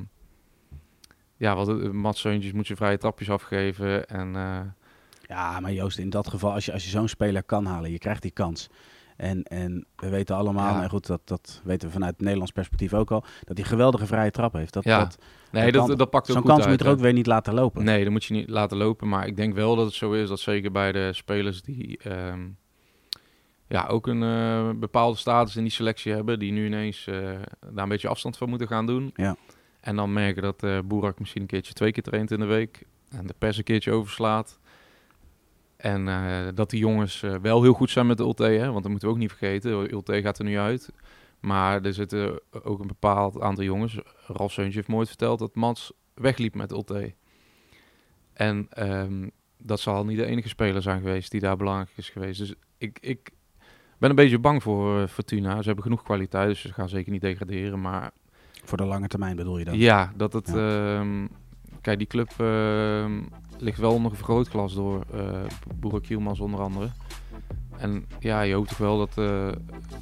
ja, 1.36 1.56
wat, 1.56 1.70
eh, 1.70 1.90
Mats 1.90 2.20
Seuntjes 2.22 2.52
moet 2.52 2.68
je 2.68 2.76
vrije 2.76 2.98
trapjes 2.98 3.30
afgeven. 3.30 4.08
En 4.08 4.34
Ja, 5.28 5.60
maar 5.60 5.74
Joost, 5.74 5.98
in 5.98 6.10
dat 6.10 6.28
geval, 6.28 6.52
als 6.54 6.66
je, 6.66 6.72
als 6.74 6.84
je 6.84 6.90
zo'n 6.90 7.08
speler 7.08 7.44
kan 7.44 7.66
halen, 7.66 7.92
je 7.92 7.98
krijgt 7.98 8.22
die 8.22 8.32
kans. 8.32 8.70
En, 9.20 9.44
en 9.44 9.86
we 9.96 10.10
weten 10.10 10.36
allemaal, 10.36 10.76
Ja. 10.76 10.84
en 10.84 10.90
goed, 10.90 11.08
dat, 11.08 11.22
dat 11.24 11.62
weten 11.64 11.88
we 11.88 11.94
vanuit 11.94 12.12
het 12.12 12.22
Nederlands 12.22 12.52
perspectief 12.52 12.94
ook 12.94 13.12
al, 13.12 13.24
dat 13.44 13.58
hij 13.58 13.66
geweldige 13.66 14.06
vrije 14.06 14.32
trap 14.32 14.54
heeft. 14.54 14.74
Dat, 14.74 14.84
Ja, 14.84 15.00
dat, 15.00 15.18
nee, 15.52 15.72
dat, 15.72 15.98
dat 15.98 16.10
pakt 16.10 16.30
ook 16.30 16.36
zo'n 16.36 16.46
kans 16.46 16.60
uit, 16.60 16.70
moet 16.70 16.80
je 16.80 16.86
er 16.86 16.92
ook 16.92 17.00
weer 17.00 17.14
niet 17.14 17.26
laten 17.26 17.54
lopen. 17.54 17.84
Nee, 17.84 18.04
dat 18.04 18.12
moet 18.12 18.24
je 18.24 18.34
niet 18.34 18.50
laten 18.50 18.78
lopen. 18.78 19.08
Maar 19.10 19.28
ik 19.28 19.36
denk 19.36 19.54
wel 19.54 19.76
dat 19.76 19.86
het 19.86 19.94
zo 19.94 20.12
is 20.12 20.30
dat 20.30 20.40
zeker 20.40 20.72
bij 20.72 20.92
de 20.92 21.14
spelers 21.14 21.62
die 21.62 21.98
ehm, 21.98 22.48
ja, 23.68 23.86
ook 23.88 24.08
een 24.08 24.24
eh, 24.24 24.70
bepaalde 24.80 25.18
status 25.18 25.56
in 25.56 25.64
die 25.64 25.72
selectie 25.72 26.14
hebben, 26.14 26.40
die 26.40 26.52
nu 26.52 26.66
ineens 26.66 27.08
eh, 27.08 27.16
daar 27.74 27.84
een 27.84 27.90
beetje 27.90 28.08
afstand 28.08 28.38
van 28.38 28.50
moeten 28.50 28.68
gaan 28.68 28.86
doen. 28.86 29.12
Ja. 29.16 29.36
En 29.82 29.96
dan 29.96 30.14
merken 30.14 30.42
dat 30.42 30.64
eh 30.64 30.80
Boerak 30.86 31.20
misschien 31.20 31.42
een 31.42 31.48
keertje 31.48 31.74
twee 31.74 31.92
keer 31.92 32.04
traint 32.04 32.32
in 32.32 32.40
de 32.40 32.46
week 32.46 32.84
en 33.10 33.28
de 33.28 33.36
pers 33.38 33.58
een 33.58 33.64
keertje 33.64 33.92
overslaat. 33.92 34.60
En 35.80 36.08
eh, 36.08 36.48
dat 36.54 36.70
die 36.70 36.80
jongens 36.80 37.24
eh, 37.24 37.36
wel 37.42 37.62
heel 37.62 37.74
goed 37.74 37.90
zijn 37.90 38.08
met 38.08 38.18
de 38.18 38.24
Ulte, 38.24 38.44
hè? 38.44 38.72
want 38.72 38.82
dat 38.82 38.92
moeten 38.92 39.08
we 39.08 39.14
ook 39.14 39.20
niet 39.20 39.30
vergeten. 39.30 39.92
Ulte 39.94 40.22
gaat 40.22 40.40
er 40.40 40.46
nu 40.46 40.58
uit. 40.58 40.92
Maar 41.40 41.82
er 41.86 41.94
zitten 41.94 42.40
ook 42.64 42.80
een 42.80 42.88
bepaald 42.88 43.42
aantal 43.42 43.64
jongens. 43.64 44.00
Ralf 44.28 44.52
Seuntje 44.52 44.76
heeft 44.76 44.88
mooi 44.88 45.06
verteld 45.06 45.40
dat 45.40 45.56
Mats 45.56 45.92
wegliep 46.14 46.56
met 46.56 46.72
Ulte. 46.72 47.14
En 48.34 48.68
ehm, 48.70 49.28
dat 49.58 49.80
zal 49.80 50.06
niet 50.06 50.18
de 50.18 50.26
enige 50.26 50.48
speler 50.48 50.82
zijn 50.82 51.02
geweest 51.02 51.32
die 51.32 51.40
daar 51.42 51.58
belangrijk 51.58 51.92
is 51.96 52.10
geweest. 52.10 52.40
Dus 52.40 52.54
ik, 52.78 52.98
ik 53.02 53.32
ben 53.98 54.10
een 54.10 54.16
beetje 54.16 54.40
bang 54.40 54.64
voor 54.64 55.02
eh, 55.02 55.08
Fortuna. 55.08 55.58
Ze 55.58 55.66
hebben 55.66 55.84
genoeg 55.84 56.04
kwaliteit, 56.04 56.48
dus 56.48 56.62
ze 56.62 56.74
gaan 56.74 56.90
zeker 56.90 57.12
niet 57.12 57.22
degraderen. 57.22 57.82
Maar 57.82 58.12
Voor 58.64 58.78
de 58.78 58.86
lange 58.86 59.08
termijn 59.08 59.36
bedoel 59.36 59.58
je 59.58 59.66
dan? 59.66 59.78
ja, 59.78 60.14
dat 60.16 60.34
het... 60.34 60.48
Ja. 60.48 60.98
ehm, 61.00 61.28
kijk, 61.82 61.98
die 61.98 62.08
club 62.08 62.32
ehm, 62.38 63.22
ligt 63.62 63.80
wel 63.80 63.94
onder 63.94 64.12
een 64.12 64.18
vergrootglas 64.18 64.74
door 64.74 65.04
uh, 65.84 66.00
Yilmaz 66.02 66.40
onder 66.40 66.60
andere. 66.60 66.90
En 67.78 68.06
ja, 68.20 68.42
je 68.42 68.54
hoopt 68.54 68.70
toch 68.70 68.78
wel 68.78 68.98
dat 68.98 69.18
eh, 69.18 69.50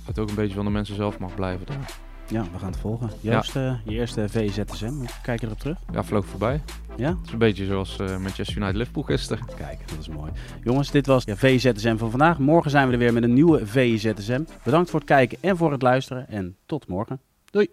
het 0.05 0.19
ook 0.19 0.29
een 0.29 0.35
beetje 0.35 0.55
van 0.55 0.65
de 0.65 0.71
mensen 0.71 0.95
zelf 0.95 1.19
mag 1.19 1.35
blijven 1.35 1.65
daar. 1.65 1.99
Ja, 2.29 2.43
we 2.51 2.59
gaan 2.59 2.71
het 2.71 2.79
volgen. 2.79 3.09
Joost, 3.21 3.55
eh, 3.55 3.73
je 3.85 3.91
eerste 3.91 4.29
VZSM, 4.29 4.93
hoe 4.93 5.07
kijk 5.21 5.39
je 5.39 5.45
erop 5.45 5.59
terug? 5.59 5.77
Ja, 5.91 6.03
vloog 6.03 6.25
voorbij. 6.25 6.61
Ja? 6.95 7.09
Het 7.09 7.25
is 7.25 7.31
een 7.31 7.37
beetje 7.37 7.65
zoals 7.65 7.99
eh, 7.99 8.17
Manchester 8.17 8.57
United 8.57 8.75
Liverpool 8.75 9.03
gisteren. 9.03 9.45
Kijk, 9.57 9.87
dat 9.87 9.99
is 9.99 10.07
mooi. 10.07 10.31
Jongens, 10.63 10.91
dit 10.91 11.05
was 11.05 11.23
ja, 11.23 11.35
VZSM 11.35 11.97
van 11.97 12.09
vandaag. 12.09 12.39
Morgen 12.39 12.71
zijn 12.71 12.87
we 12.87 12.93
er 12.93 12.99
weer 12.99 13.13
met 13.13 13.23
een 13.23 13.33
nieuwe 13.33 13.67
VZSM. 13.67 14.43
Bedankt 14.63 14.89
voor 14.89 14.99
het 14.99 15.09
kijken 15.09 15.37
en 15.41 15.57
voor 15.57 15.71
het 15.71 15.81
luisteren 15.81 16.29
en 16.29 16.57
tot 16.65 16.87
morgen. 16.87 17.19
Doei! 17.49 17.69